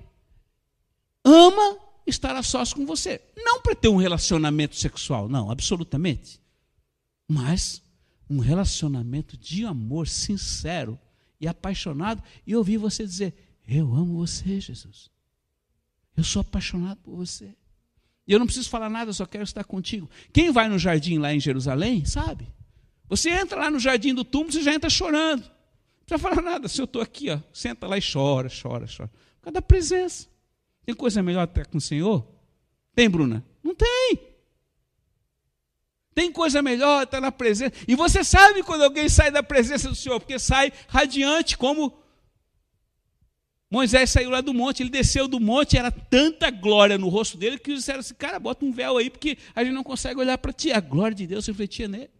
ama 1.23 1.79
estar 2.07 2.35
a 2.35 2.43
sós 2.43 2.73
com 2.73 2.87
você. 2.87 3.21
Não 3.37 3.61
para 3.61 3.75
ter 3.75 3.88
um 3.88 3.97
relacionamento 3.97 4.77
sexual, 4.77 5.29
não, 5.29 5.51
absolutamente. 5.51 6.40
Mas 7.29 7.83
um 8.31 8.38
relacionamento 8.38 9.37
de 9.37 9.67
amor 9.67 10.09
sincero 10.09 10.99
e 11.44 11.48
apaixonado 11.48 12.22
e 12.46 12.57
ouvir 12.57 12.78
você 12.78 13.04
dizer: 13.04 13.35
Eu 13.66 13.92
amo 13.94 14.16
você, 14.16 14.61
Jesus. 14.61 15.11
Eu 16.16 16.24
sou 16.24 16.40
apaixonado 16.40 16.98
por 16.98 17.14
você. 17.14 17.54
E 18.26 18.33
eu 18.33 18.38
não 18.38 18.46
preciso 18.46 18.70
falar 18.70 18.88
nada, 18.88 19.11
eu 19.11 19.14
só 19.14 19.26
quero 19.26 19.44
estar 19.44 19.64
contigo. 19.64 20.09
Quem 20.33 20.50
vai 20.50 20.68
no 20.68 20.78
jardim 20.78 21.18
lá 21.18 21.35
em 21.35 21.40
Jerusalém, 21.40 22.04
sabe? 22.04 22.48
Você 23.09 23.28
entra 23.28 23.59
lá 23.59 23.70
no 23.70 23.78
jardim 23.78 24.14
do 24.14 24.24
túmulo, 24.24 24.52
você 24.52 24.62
já 24.62 24.72
entra 24.72 24.88
chorando. 24.88 25.42
Não 25.42 26.07
precisa 26.07 26.18
falar 26.18 26.42
nada. 26.42 26.68
Se 26.68 26.80
eu 26.80 26.87
estou 26.87 27.02
aqui, 27.02 27.30
ó, 27.30 27.38
senta 27.52 27.87
lá 27.87 27.98
e 27.98 28.02
chora, 28.02 28.48
chora, 28.48 28.87
chora. 28.87 29.09
Por 29.09 29.42
causa 29.42 29.54
da 29.54 29.62
presença. 29.62 30.26
Tem 30.87 30.94
coisa 30.94 31.22
melhor 31.22 31.42
até 31.42 31.64
com 31.64 31.76
o 31.76 31.80
Senhor? 31.80 32.26
Tem, 32.94 33.11
Bruna? 33.11 33.44
Não 33.62 33.74
tem. 33.74 34.34
Tem 36.14 36.31
coisa 36.31 36.62
melhor 36.62 37.03
estar 37.03 37.20
na 37.20 37.33
presença. 37.33 37.72
E 37.88 37.94
você 37.94 38.22
sabe 38.22 38.62
quando 38.62 38.85
alguém 38.85 39.09
sai 39.09 39.31
da 39.31 39.42
presença 39.42 39.88
do 39.88 39.94
Senhor, 39.94 40.20
porque 40.20 40.38
sai 40.38 40.72
radiante, 40.88 41.59
como 41.59 41.92
Moisés 43.70 44.11
saiu 44.11 44.31
lá 44.31 44.40
do 44.40 44.55
monte, 44.55 44.85
ele 44.85 44.90
desceu 44.90 45.27
do 45.27 45.40
monte, 45.40 45.77
era 45.77 45.90
tanta 45.90 46.48
glória 46.48 46.96
no 46.96 47.09
rosto 47.09 47.37
dele 47.37 47.59
que 47.59 47.74
disseram 47.74 47.98
assim: 47.98 48.14
cara, 48.14 48.38
bota 48.38 48.64
um 48.64 48.70
véu 48.70 48.96
aí, 48.96 49.11
porque 49.11 49.37
a 49.53 49.64
gente 49.64 49.74
não 49.74 49.83
consegue 49.83 50.20
olhar 50.20 50.38
para 50.38 50.53
ti. 50.53 50.70
A 50.70 50.79
glória 50.79 51.16
de 51.16 51.27
Deus 51.27 51.44
refletia 51.46 51.88
nele. 51.88 52.11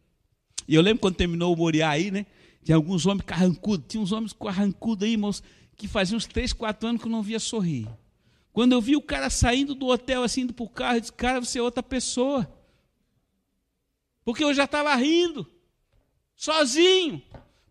E 0.67 0.75
eu 0.75 0.83
lembro 0.83 1.01
quando 1.01 1.15
terminou 1.15 1.55
o 1.55 1.57
Moriá 1.57 1.91
aí, 1.91 2.11
né? 2.11 2.27
Tinha 2.65 2.75
alguns 2.75 3.07
homens 3.07 3.25
carrancudos, 3.25 3.87
tinha 3.87 4.03
uns 4.03 4.11
homens 4.11 4.33
carrancudos 4.33 5.07
aí, 5.07 5.13
irmãos, 5.13 5.43
que 5.77 5.87
faziam 5.87 6.17
uns 6.17 6.27
três, 6.27 6.53
quatro 6.53 6.89
anos 6.89 7.01
que 7.01 7.07
eu 7.07 7.13
não 7.13 7.23
via 7.23 7.39
sorrir. 7.39 7.87
Quando 8.53 8.73
eu 8.73 8.81
vi 8.81 8.97
o 8.97 9.03
cara 9.03 9.31
saindo 9.31 9.75
do 9.75 9.87
hotel, 9.87 10.25
assim, 10.25 10.41
indo 10.41 10.55
para 10.55 10.65
o 10.65 10.69
carro, 10.69 10.97
eu 10.97 11.01
disse, 11.01 11.13
cara, 11.13 11.41
você 11.41 11.59
é 11.59 11.63
outra 11.63 11.83
pessoa. 11.83 12.51
Porque 14.25 14.43
eu 14.43 14.55
já 14.55 14.65
estava 14.65 14.95
rindo, 14.95 15.47
sozinho, 16.35 17.23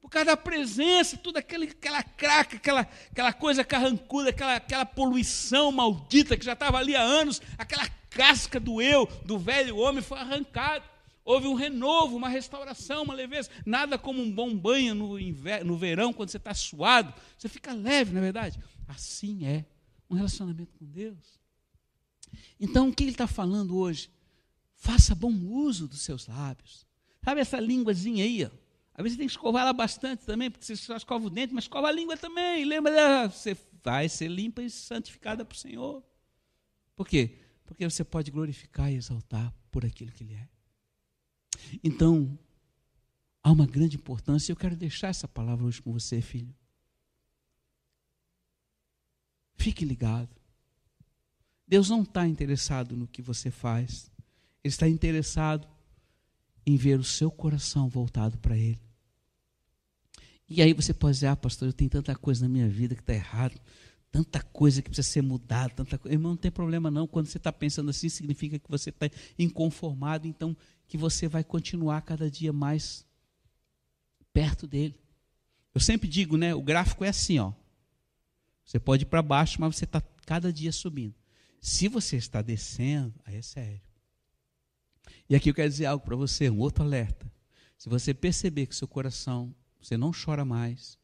por 0.01 0.09
causa 0.09 0.27
da 0.27 0.37
presença, 0.37 1.17
toda 1.17 1.39
aquela, 1.39 1.65
aquela 1.65 2.03
craca, 2.03 2.57
aquela, 2.57 2.81
aquela 3.11 3.33
coisa 3.33 3.63
carrancuda, 3.63 4.29
aquela, 4.29 4.55
aquela 4.55 4.85
poluição 4.85 5.71
maldita 5.71 6.37
que 6.37 6.45
já 6.45 6.53
estava 6.53 6.77
ali 6.77 6.95
há 6.95 7.01
anos, 7.01 7.41
aquela 7.57 7.87
casca 8.09 8.59
do 8.59 8.81
eu, 8.81 9.07
do 9.25 9.39
velho 9.39 9.77
homem, 9.77 10.03
foi 10.03 10.19
arrancada. 10.19 10.85
Houve 11.25 11.47
um 11.47 11.53
renovo, 11.53 12.17
uma 12.17 12.27
restauração, 12.27 13.03
uma 13.03 13.13
leveza. 13.13 13.49
Nada 13.65 13.97
como 13.97 14.21
um 14.21 14.29
bom 14.29 14.55
banho 14.55 14.93
no, 14.93 15.17
inverno, 15.17 15.71
no 15.71 15.77
verão, 15.77 16.11
quando 16.11 16.29
você 16.29 16.37
está 16.37 16.53
suado. 16.53 17.13
Você 17.37 17.47
fica 17.47 17.71
leve, 17.71 18.11
na 18.11 18.19
é 18.19 18.23
verdade. 18.23 18.59
Assim 18.87 19.45
é 19.45 19.65
um 20.09 20.15
relacionamento 20.15 20.73
com 20.77 20.85
Deus. 20.85 21.39
Então, 22.59 22.89
o 22.89 22.93
que 22.93 23.03
ele 23.03 23.11
está 23.11 23.25
falando 23.25 23.77
hoje? 23.77 24.09
Faça 24.84 25.15
bom 25.15 25.32
uso 25.32 25.88
dos 25.88 26.02
seus 26.02 26.28
lábios. 26.28 26.86
Sabe 27.24 27.39
essa 27.39 27.58
línguazinha 27.58 28.26
aí? 28.26 28.43
Ó? 28.43 28.50
Às 28.93 29.04
vezes 29.04 29.13
você 29.13 29.17
tem 29.17 29.28
que 29.28 29.32
escovar 29.32 29.62
ela 29.62 29.72
bastante 29.72 30.26
também, 30.26 30.52
porque 30.52 30.65
você 30.65 30.76
só 30.76 30.98
escova 30.98 31.26
o 31.26 31.30
dente, 31.30 31.54
mas 31.54 31.63
escova 31.63 31.88
a 31.88 31.91
língua 31.91 32.17
também. 32.17 32.65
Lembra, 32.65 33.30
você 33.30 33.56
vai 33.82 34.10
ser 34.10 34.28
limpa 34.28 34.62
e 34.62 34.69
santificada 34.69 35.46
para 35.46 35.56
o 35.56 35.58
Senhor. 35.58 36.04
Por 36.98 37.08
quê? 37.08 37.39
Porque 37.63 37.89
você 37.89 38.04
pode 38.04 38.30
glorificar 38.30 38.91
e 38.91 38.96
exaltar 38.96 39.54
por 39.72 39.86
aquilo 39.86 40.12
que 40.12 40.22
Ele 40.22 40.34
é. 40.34 40.50
Então, 41.82 42.38
há 43.41 43.54
uma 43.54 43.65
grande 43.65 43.96
importância, 43.96 44.52
eu 44.52 44.58
quero 44.58 44.76
deixar 44.76 45.08
essa 45.08 45.30
palavra 45.30 45.65
hoje 45.65 45.82
com 45.82 45.93
você, 45.93 46.22
filho. 46.22 46.54
Fique 49.56 49.86
ligado. 49.86 50.36
Deus 51.65 51.89
não 51.89 52.02
está 52.02 52.28
interessado 52.28 52.98
no 52.98 53.08
que 53.08 53.22
você 53.22 53.50
faz, 53.50 54.12
Ele 54.63 54.71
está 54.71 54.88
interessado 54.88 55.67
em 56.65 56.78
ver 56.78 56.99
o 56.99 57.04
seu 57.04 57.30
coração 57.30 57.89
voltado 57.89 58.38
para 58.38 58.58
Ele. 58.58 58.80
E 60.47 60.62
aí 60.62 60.73
você 60.73 60.93
pode 60.93 61.15
dizer, 61.15 61.28
ah, 61.28 61.36
pastor, 61.36 61.67
eu 61.67 61.73
tenho 61.73 61.89
tanta 61.89 62.15
coisa 62.15 62.43
na 62.43 62.49
minha 62.49 62.69
vida 62.69 62.95
que 62.95 63.02
está 63.02 63.13
errado, 63.13 63.60
tanta 64.12 64.41
coisa 64.41 64.82
que 64.82 64.89
precisa 64.89 65.08
ser 65.08 65.21
mudada, 65.21 65.73
tanta 65.73 65.97
coisa. 65.97 66.13
Irmão, 66.13 66.32
não 66.34 66.38
tem 66.38 66.52
problema 66.52 66.91
não. 66.91 67.08
Quando 67.08 67.26
você 67.26 67.38
está 67.38 67.52
pensando 67.52 67.89
assim, 67.89 68.08
significa 68.08 68.60
que 68.60 68.69
você 68.69 68.89
está 68.89 69.10
inconformado. 69.38 70.28
Então, 70.28 70.56
que 70.88 70.97
você 70.97 71.28
vai 71.28 71.43
continuar 71.43 72.02
cada 72.02 72.30
dia 72.30 72.54
mais 72.54 73.06
perto 74.32 74.67
dele. 74.67 74.95
Eu 75.73 75.82
sempre 75.82 76.08
digo, 76.08 76.38
né? 76.38 76.54
O 76.54 76.62
gráfico 76.62 77.04
é 77.04 77.10
assim, 77.10 77.39
ó. 77.39 77.52
Você 78.63 78.80
pode 78.80 79.04
ir 79.04 79.08
para 79.08 79.21
baixo, 79.21 79.60
mas 79.60 79.76
você 79.76 79.86
está 79.86 80.02
cada 80.26 80.54
dia 80.54 80.71
subindo. 80.71 81.15
Se 81.60 81.88
você 81.88 82.17
está 82.17 82.41
descendo, 82.41 83.13
aí 83.26 83.38
é 83.38 83.41
sério. 83.41 83.82
E 85.29 85.35
aqui 85.35 85.49
eu 85.49 85.53
quero 85.53 85.69
dizer 85.69 85.85
algo 85.85 86.03
para 86.03 86.15
você, 86.15 86.49
um 86.49 86.59
outro 86.59 86.83
alerta. 86.83 87.31
Se 87.77 87.89
você 87.89 88.13
perceber 88.13 88.67
que 88.67 88.75
seu 88.75 88.87
coração, 88.87 89.53
você 89.81 89.97
não 89.97 90.11
chora 90.11 90.45
mais, 90.45 90.97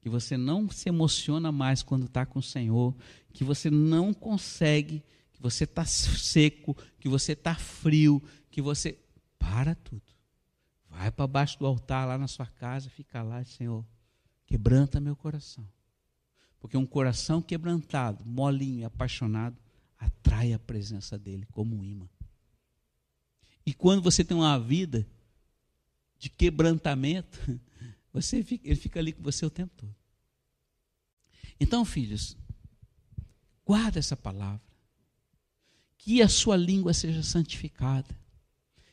que 0.00 0.08
você 0.08 0.36
não 0.36 0.70
se 0.70 0.88
emociona 0.88 1.50
mais 1.50 1.82
quando 1.82 2.06
está 2.06 2.24
com 2.24 2.38
o 2.38 2.42
Senhor, 2.42 2.96
que 3.32 3.44
você 3.44 3.70
não 3.70 4.14
consegue, 4.14 5.02
que 5.32 5.40
você 5.42 5.64
está 5.64 5.84
seco, 5.84 6.76
que 6.98 7.08
você 7.08 7.32
está 7.32 7.54
frio, 7.54 8.22
que 8.50 8.62
você. 8.62 8.98
Para 9.38 9.74
tudo. 9.74 10.02
Vai 10.88 11.10
para 11.10 11.26
baixo 11.26 11.58
do 11.58 11.66
altar 11.66 12.08
lá 12.08 12.16
na 12.16 12.26
sua 12.26 12.46
casa, 12.46 12.88
fica 12.90 13.22
lá, 13.22 13.44
Senhor, 13.44 13.84
quebranta 14.46 14.98
meu 14.98 15.14
coração. 15.14 15.68
Porque 16.58 16.76
um 16.76 16.86
coração 16.86 17.42
quebrantado, 17.42 18.24
molinho 18.24 18.86
apaixonado, 18.86 19.56
atrai 19.98 20.52
a 20.52 20.58
presença 20.58 21.18
dele 21.18 21.46
como 21.52 21.76
um 21.76 21.84
imã. 21.84 22.08
E 23.66 23.74
quando 23.74 24.00
você 24.00 24.24
tem 24.24 24.36
uma 24.36 24.58
vida 24.60 25.04
de 26.16 26.30
quebrantamento, 26.30 27.60
você 28.14 28.42
fica, 28.42 28.66
ele 28.68 28.76
fica 28.76 29.00
ali 29.00 29.12
com 29.12 29.22
você 29.22 29.44
o 29.44 29.50
tempo 29.50 29.74
todo. 29.76 29.94
Então, 31.58 31.84
filhos, 31.84 32.36
guarda 33.64 33.98
essa 33.98 34.16
palavra. 34.16 34.64
Que 35.98 36.22
a 36.22 36.28
sua 36.28 36.56
língua 36.56 36.94
seja 36.94 37.22
santificada. 37.24 38.16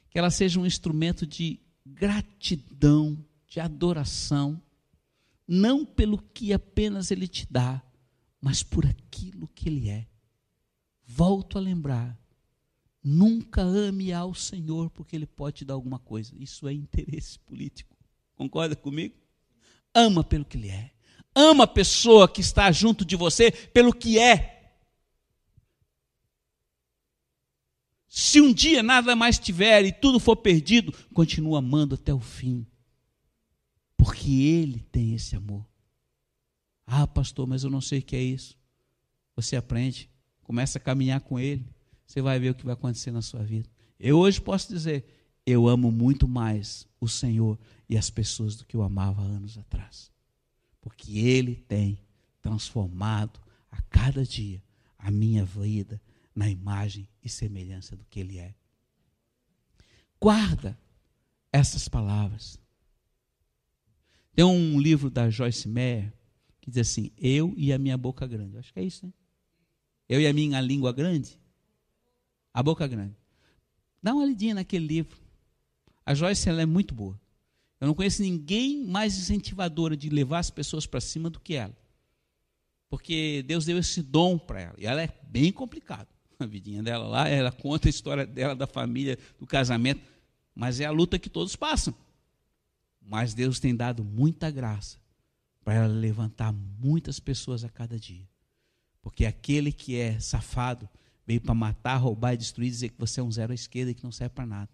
Que 0.10 0.18
ela 0.18 0.32
seja 0.32 0.60
um 0.60 0.66
instrumento 0.66 1.28
de 1.28 1.60
gratidão, 1.86 3.24
de 3.48 3.60
adoração, 3.60 4.60
não 5.48 5.86
pelo 5.86 6.18
que 6.18 6.54
apenas 6.54 7.12
ele 7.12 7.28
te 7.28 7.46
dá, 7.52 7.84
mas 8.42 8.64
por 8.64 8.86
aquilo 8.86 9.48
que 9.50 9.70
ele 9.70 9.90
é. 9.90 10.08
Volto 11.06 11.58
a 11.58 11.62
lembrar, 11.62 12.18
nunca 13.04 13.62
ame 13.62 14.14
ao 14.14 14.34
Senhor 14.34 14.90
porque 14.90 15.16
ele 15.16 15.26
pode 15.26 15.58
te 15.58 15.66
dar 15.66 15.74
alguma 15.74 16.00
coisa. 16.00 16.34
Isso 16.40 16.68
é 16.68 16.74
interesse 16.74 17.38
político. 17.40 17.96
Concorda 18.36 18.76
comigo? 18.76 19.16
Ama 19.94 20.24
pelo 20.24 20.46
que 20.46 20.58
ele 20.58 20.70
é. 20.70 20.92
Ama 21.36 21.66
a 21.66 21.68
pessoa 21.68 22.28
que 22.28 22.42
está 22.42 22.72
junto 22.72 23.04
de 23.04 23.16
você 23.16 23.52
pelo 23.52 23.94
que 23.94 24.20
é. 24.20 24.54
Se 28.08 28.40
um 28.40 28.54
dia 28.54 28.84
nada 28.84 29.16
mais 29.16 29.40
tiver 29.40 29.86
e 29.86 29.92
tudo 29.92 30.20
for 30.20 30.36
perdido, 30.36 30.94
continua 31.16 31.58
amando 31.58 31.96
até 31.96 32.14
o 32.14 32.20
fim. 32.20 32.64
Porque 33.98 34.30
Ele 34.30 34.82
tem 34.92 35.16
esse 35.16 35.36
amor. 35.36 35.66
Ah, 36.86 37.08
pastor, 37.08 37.48
mas 37.48 37.64
eu 37.64 37.72
não 37.72 37.82
sei 37.82 38.00
o 38.00 38.04
que 38.04 38.16
é 38.16 38.22
isso. 38.22 38.56
Você 39.36 39.56
aprende, 39.56 40.12
começa 40.44 40.78
a 40.78 40.82
caminhar 40.82 41.22
com 41.22 41.40
Ele, 41.40 41.66
você 42.14 42.22
vai 42.22 42.40
ver 42.40 42.52
o 42.52 42.56
que 42.56 42.64
vai 42.64 42.74
acontecer 42.74 43.10
na 43.10 43.24
sua 43.24 43.42
vida. 43.42 43.68
Eu 44.00 44.20
hoje 44.20 44.40
posso 44.40 44.72
dizer, 44.72 45.04
eu 45.44 45.68
amo 45.68 45.92
muito 45.92 46.28
mais 46.28 46.88
o 47.02 47.08
Senhor 47.08 47.58
e 47.90 47.98
as 47.98 48.12
pessoas 48.12 48.56
do 48.56 48.66
que 48.66 48.76
eu 48.76 48.84
amava 48.84 49.24
anos 49.24 49.58
atrás. 49.58 50.12
Porque 50.80 51.18
Ele 51.18 51.56
tem 51.56 52.00
transformado 52.40 53.40
a 53.72 53.82
cada 53.82 54.24
dia 54.24 54.62
a 54.96 55.10
minha 55.10 55.44
vida 55.44 56.00
na 56.36 56.48
imagem 56.48 57.10
e 57.24 57.28
semelhança 57.28 57.96
do 57.96 58.06
que 58.06 58.20
Ele 58.20 58.38
é. 58.38 58.54
Guarda 60.22 60.78
essas 61.52 61.88
palavras. 61.88 62.60
Tem 64.36 64.46
um 64.46 64.80
livro 64.80 65.10
da 65.10 65.32
Joyce 65.32 65.68
Meyer 65.68 66.14
que 66.62 66.70
diz 66.70 66.90
assim: 66.90 67.10
Eu 67.18 67.56
e 67.58 67.74
a 67.74 67.80
minha 67.80 67.98
boca 67.98 68.28
grande. 68.28 68.60
Acho 68.60 68.72
que 68.72 68.80
é 68.80 68.84
isso, 68.84 69.04
né? 69.04 69.14
Eu 70.08 70.22
e 70.22 70.28
a 70.28 70.34
minha 70.34 70.62
língua 70.62 70.94
grande. 70.94 71.42
A 72.54 72.62
boca 72.62 72.88
grande. 72.88 73.16
Dá 74.02 74.14
uma 74.14 74.26
lidinha 74.26 74.56
naquele 74.56 74.86
livro. 74.86 75.18
A 76.06 76.14
Joyce 76.14 76.48
ela 76.48 76.62
é 76.62 76.66
muito 76.66 76.94
boa. 76.94 77.20
Eu 77.80 77.88
não 77.88 77.94
conheço 77.94 78.22
ninguém 78.22 78.86
mais 78.86 79.18
incentivadora 79.18 79.98
de 79.98 80.10
levar 80.10 80.40
as 80.40 80.50
pessoas 80.50 80.86
para 80.86 81.02
cima 81.02 81.30
do 81.30 81.40
que 81.40 81.56
ela. 81.56 81.76
Porque 82.90 83.44
Deus 83.48 83.66
deu 83.66 83.78
esse 83.78 84.02
dom 84.02 84.38
para 84.38 84.62
ela. 84.62 84.76
E 84.78 84.86
ela 84.86 85.02
é 85.02 85.10
bem 85.24 85.52
complicada 85.52 86.08
a 86.44 86.46
vidinha 86.46 86.84
dela 86.84 87.08
lá, 87.08 87.28
ela 87.28 87.52
conta 87.52 87.88
a 87.88 87.90
história 87.90 88.26
dela, 88.26 88.56
da 88.56 88.68
família, 88.68 89.18
do 89.40 89.48
casamento, 89.48 90.02
mas 90.54 90.80
é 90.80 90.86
a 90.86 90.92
luta 90.92 91.18
que 91.18 91.30
todos 91.30 91.56
passam. 91.56 91.94
Mas 93.02 93.34
Deus 93.34 93.60
tem 93.60 93.76
dado 93.76 94.04
muita 94.04 94.50
graça 94.50 94.98
para 95.64 95.74
ela 95.74 95.88
levantar 95.88 96.54
muitas 96.54 97.20
pessoas 97.20 97.64
a 97.64 97.70
cada 97.70 98.00
dia. 98.00 98.28
Porque 99.02 99.26
aquele 99.26 99.72
que 99.72 99.96
é 99.96 100.20
safado 100.20 100.88
veio 101.26 101.42
para 101.42 101.54
matar, 101.54 101.98
roubar 101.98 102.34
e 102.34 102.38
destruir, 102.38 102.70
dizer 102.70 102.90
que 102.90 103.00
você 103.00 103.20
é 103.20 103.24
um 103.24 103.32
zero 103.32 103.52
à 103.52 103.56
esquerda 103.56 103.92
e 103.92 103.96
que 103.96 104.04
não 104.04 104.12
serve 104.12 104.36
para 104.36 104.46
nada. 104.46 104.72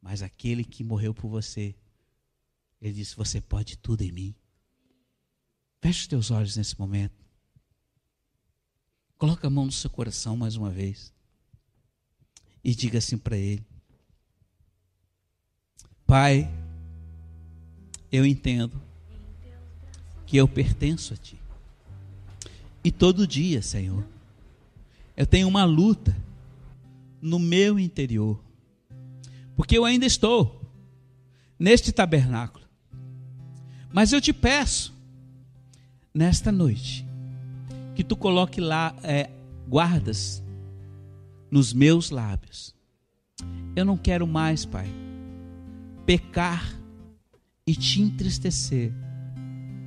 Mas 0.00 0.22
aquele 0.22 0.64
que 0.64 0.82
morreu 0.82 1.12
por 1.12 1.28
você, 1.28 1.74
ele 2.80 2.94
disse: 2.94 3.16
Você 3.16 3.40
pode 3.40 3.76
tudo 3.76 4.02
em 4.02 4.12
mim. 4.12 4.34
Feche 5.80 6.00
os 6.00 6.06
teus 6.06 6.30
olhos 6.30 6.56
nesse 6.56 6.78
momento. 6.78 7.24
Coloca 9.16 9.46
a 9.46 9.50
mão 9.50 9.66
no 9.66 9.72
seu 9.72 9.90
coração 9.90 10.36
mais 10.36 10.56
uma 10.56 10.70
vez. 10.70 11.12
E 12.62 12.74
diga 12.74 12.98
assim 12.98 13.18
para 13.18 13.36
ele: 13.36 13.66
Pai, 16.06 16.50
eu 18.10 18.24
entendo 18.24 18.80
que 20.26 20.36
eu 20.36 20.48
pertenço 20.48 21.12
a 21.12 21.16
Ti. 21.16 21.38
E 22.82 22.90
todo 22.90 23.26
dia, 23.26 23.60
Senhor, 23.60 24.06
eu 25.20 25.26
tenho 25.26 25.46
uma 25.46 25.64
luta 25.64 26.16
no 27.20 27.38
meu 27.38 27.78
interior. 27.78 28.42
Porque 29.54 29.76
eu 29.76 29.84
ainda 29.84 30.06
estou 30.06 30.62
neste 31.58 31.92
tabernáculo. 31.92 32.64
Mas 33.92 34.14
eu 34.14 34.20
te 34.22 34.32
peço, 34.32 34.94
nesta 36.14 36.50
noite, 36.50 37.06
que 37.94 38.02
tu 38.02 38.16
coloque 38.16 38.62
lá 38.62 38.96
é, 39.02 39.28
guardas 39.68 40.42
nos 41.50 41.74
meus 41.74 42.08
lábios. 42.08 42.74
Eu 43.76 43.84
não 43.84 43.98
quero 43.98 44.26
mais, 44.26 44.64
Pai, 44.64 44.88
pecar 46.06 46.64
e 47.66 47.76
te 47.76 48.00
entristecer 48.00 48.90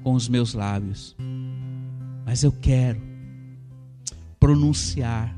com 0.03 0.13
os 0.13 0.29
meus 0.29 0.53
lábios, 0.53 1.15
mas 2.23 2.43
eu 2.43 2.51
quero 2.51 3.12
pronunciar 4.43 5.33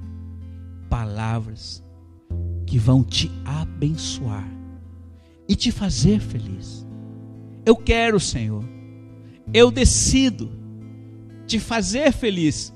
palavras 0.90 1.84
que 2.66 2.80
vão 2.80 3.04
te 3.04 3.30
abençoar 3.46 4.50
e 5.48 5.56
te 5.56 5.72
fazer 5.72 6.20
feliz. 6.20 6.84
Eu 7.64 7.76
quero, 7.76 8.20
Senhor, 8.20 8.68
eu 9.54 9.70
decido 9.70 10.52
te 11.46 11.60
fazer 11.60 12.12
feliz, 12.14 12.74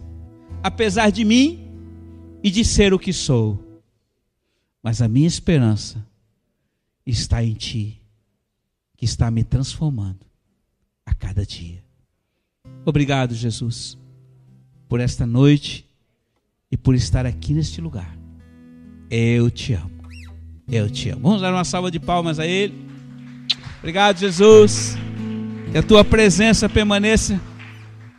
apesar 0.61 1.09
de 1.09 1.25
mim 1.25 1.67
e 2.43 2.51
de 2.51 2.63
ser 2.63 2.93
o 2.93 2.99
que 2.99 3.11
sou. 3.11 3.81
Mas 4.83 5.01
a 5.01 5.07
minha 5.07 5.27
esperança 5.27 6.05
está 7.07 7.43
em 7.43 7.55
Ti, 7.55 7.99
que 8.95 9.05
está 9.05 9.31
me 9.31 9.43
transformando 9.43 10.27
a 11.03 11.15
cada 11.15 11.43
dia. 11.43 11.83
Obrigado, 12.85 13.33
Jesus, 13.33 13.97
por 14.87 14.99
esta 14.99 15.25
noite 15.25 15.88
e 16.71 16.77
por 16.77 16.93
estar 16.95 17.25
aqui 17.25 17.53
neste 17.53 17.81
lugar. 17.81 18.15
Eu 19.09 19.49
te 19.49 19.73
amo. 19.73 19.91
Eu 20.71 20.89
te 20.89 21.09
amo. 21.09 21.21
Vamos 21.23 21.41
dar 21.41 21.51
uma 21.51 21.63
salva 21.63 21.89
de 21.89 21.99
palmas 21.99 22.39
a 22.39 22.45
Ele. 22.45 22.73
Obrigado, 23.79 24.19
Jesus. 24.19 24.95
Que 25.71 25.77
a 25.79 25.83
tua 25.83 26.03
presença 26.03 26.69
permaneça 26.69 27.39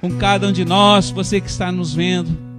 com 0.00 0.16
cada 0.16 0.48
um 0.48 0.52
de 0.52 0.64
nós, 0.64 1.10
você 1.10 1.40
que 1.40 1.48
está 1.48 1.70
nos 1.70 1.94
vendo. 1.94 2.50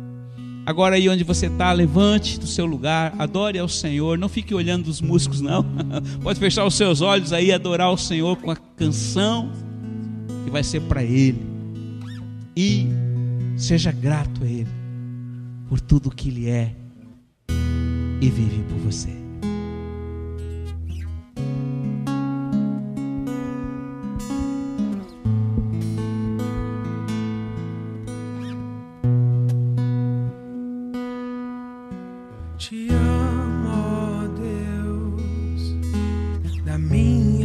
Agora 0.66 0.96
aí 0.96 1.10
onde 1.10 1.24
você 1.24 1.48
está, 1.48 1.72
levante 1.74 2.40
do 2.40 2.46
seu 2.46 2.66
lugar, 2.66 3.14
adore 3.18 3.58
ao 3.58 3.68
Senhor, 3.68 4.18
não 4.18 4.30
fique 4.30 4.54
olhando 4.54 4.88
os 4.88 5.02
músicos 5.02 5.42
não. 5.42 5.66
Pode 6.22 6.40
fechar 6.40 6.66
os 6.66 6.76
seus 6.76 7.02
olhos 7.02 7.34
aí, 7.34 7.52
adorar 7.52 7.92
o 7.92 7.98
Senhor 7.98 8.38
com 8.38 8.52
a 8.52 8.56
canção 8.56 9.52
que 10.46 10.52
vai 10.52 10.64
ser 10.64 10.82
para 10.82 11.04
Ele. 11.04 11.42
E 12.56 12.88
seja 13.58 13.92
grato 13.92 14.44
a 14.44 14.48
Ele 14.48 14.81
por 15.72 15.80
tudo 15.80 16.10
o 16.10 16.12
que 16.12 16.28
Ele 16.28 16.50
é 16.50 16.76
e 18.20 18.30
vive 18.30 18.62
por 18.64 18.78
você. 18.80 19.22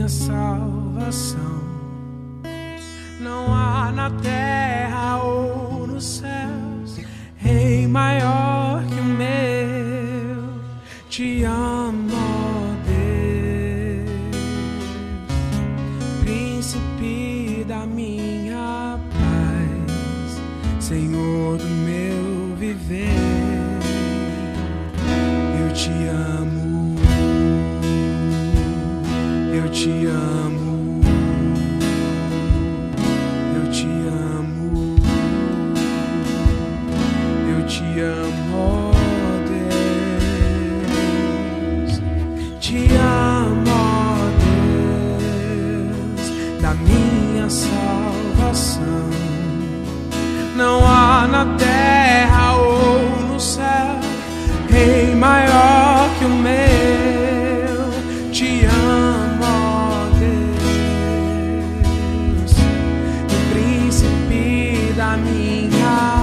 salvação. 0.09 1.64
Não 3.20 3.53
há 3.53 3.90
na 3.92 4.09
terra 4.11 5.22
ou 5.22 5.86
no 5.86 6.01
céu 6.01 6.55
my 7.97 8.20
arms. 8.20 8.45
high. 65.70 66.15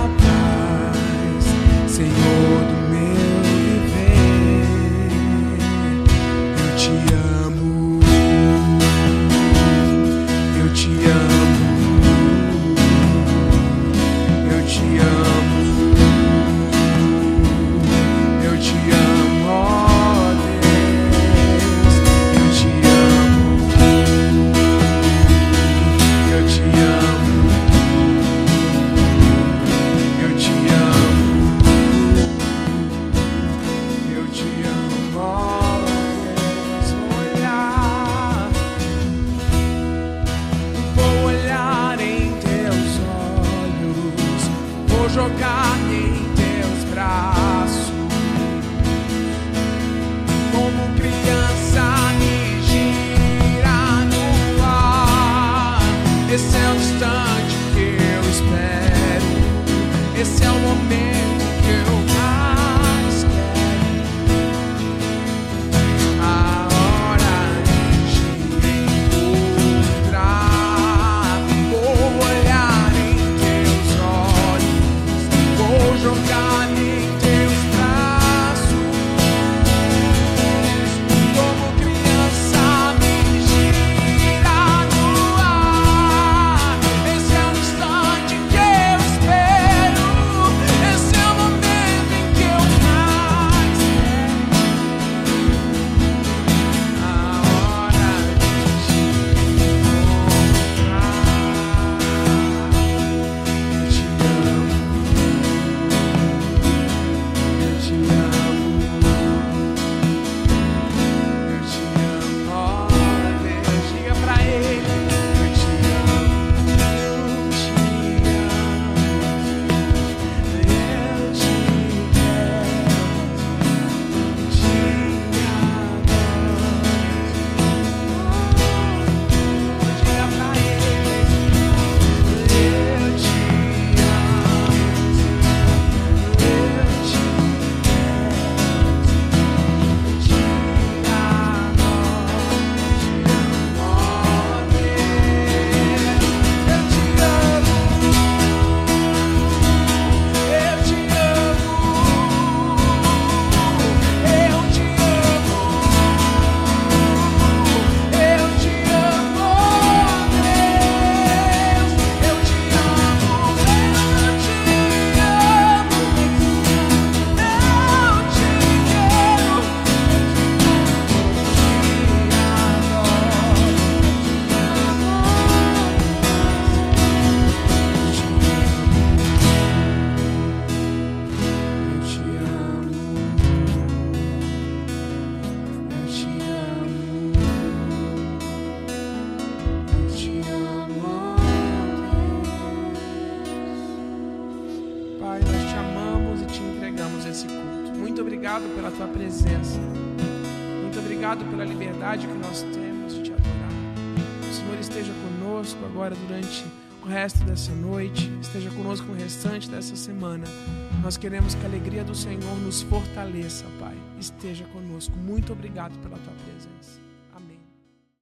queremos 211.23 211.55
que 211.55 211.63
a 211.63 211.69
alegria 211.69 212.03
do 212.03 212.13
Senhor 212.13 212.53
nos 212.59 212.81
fortaleça, 212.81 213.63
Pai. 213.79 213.95
Esteja 214.19 214.65
conosco. 214.73 215.15
Muito 215.15 215.53
obrigado 215.53 215.97
pela 215.99 216.17
tua 216.17 216.33
presença. 216.43 216.99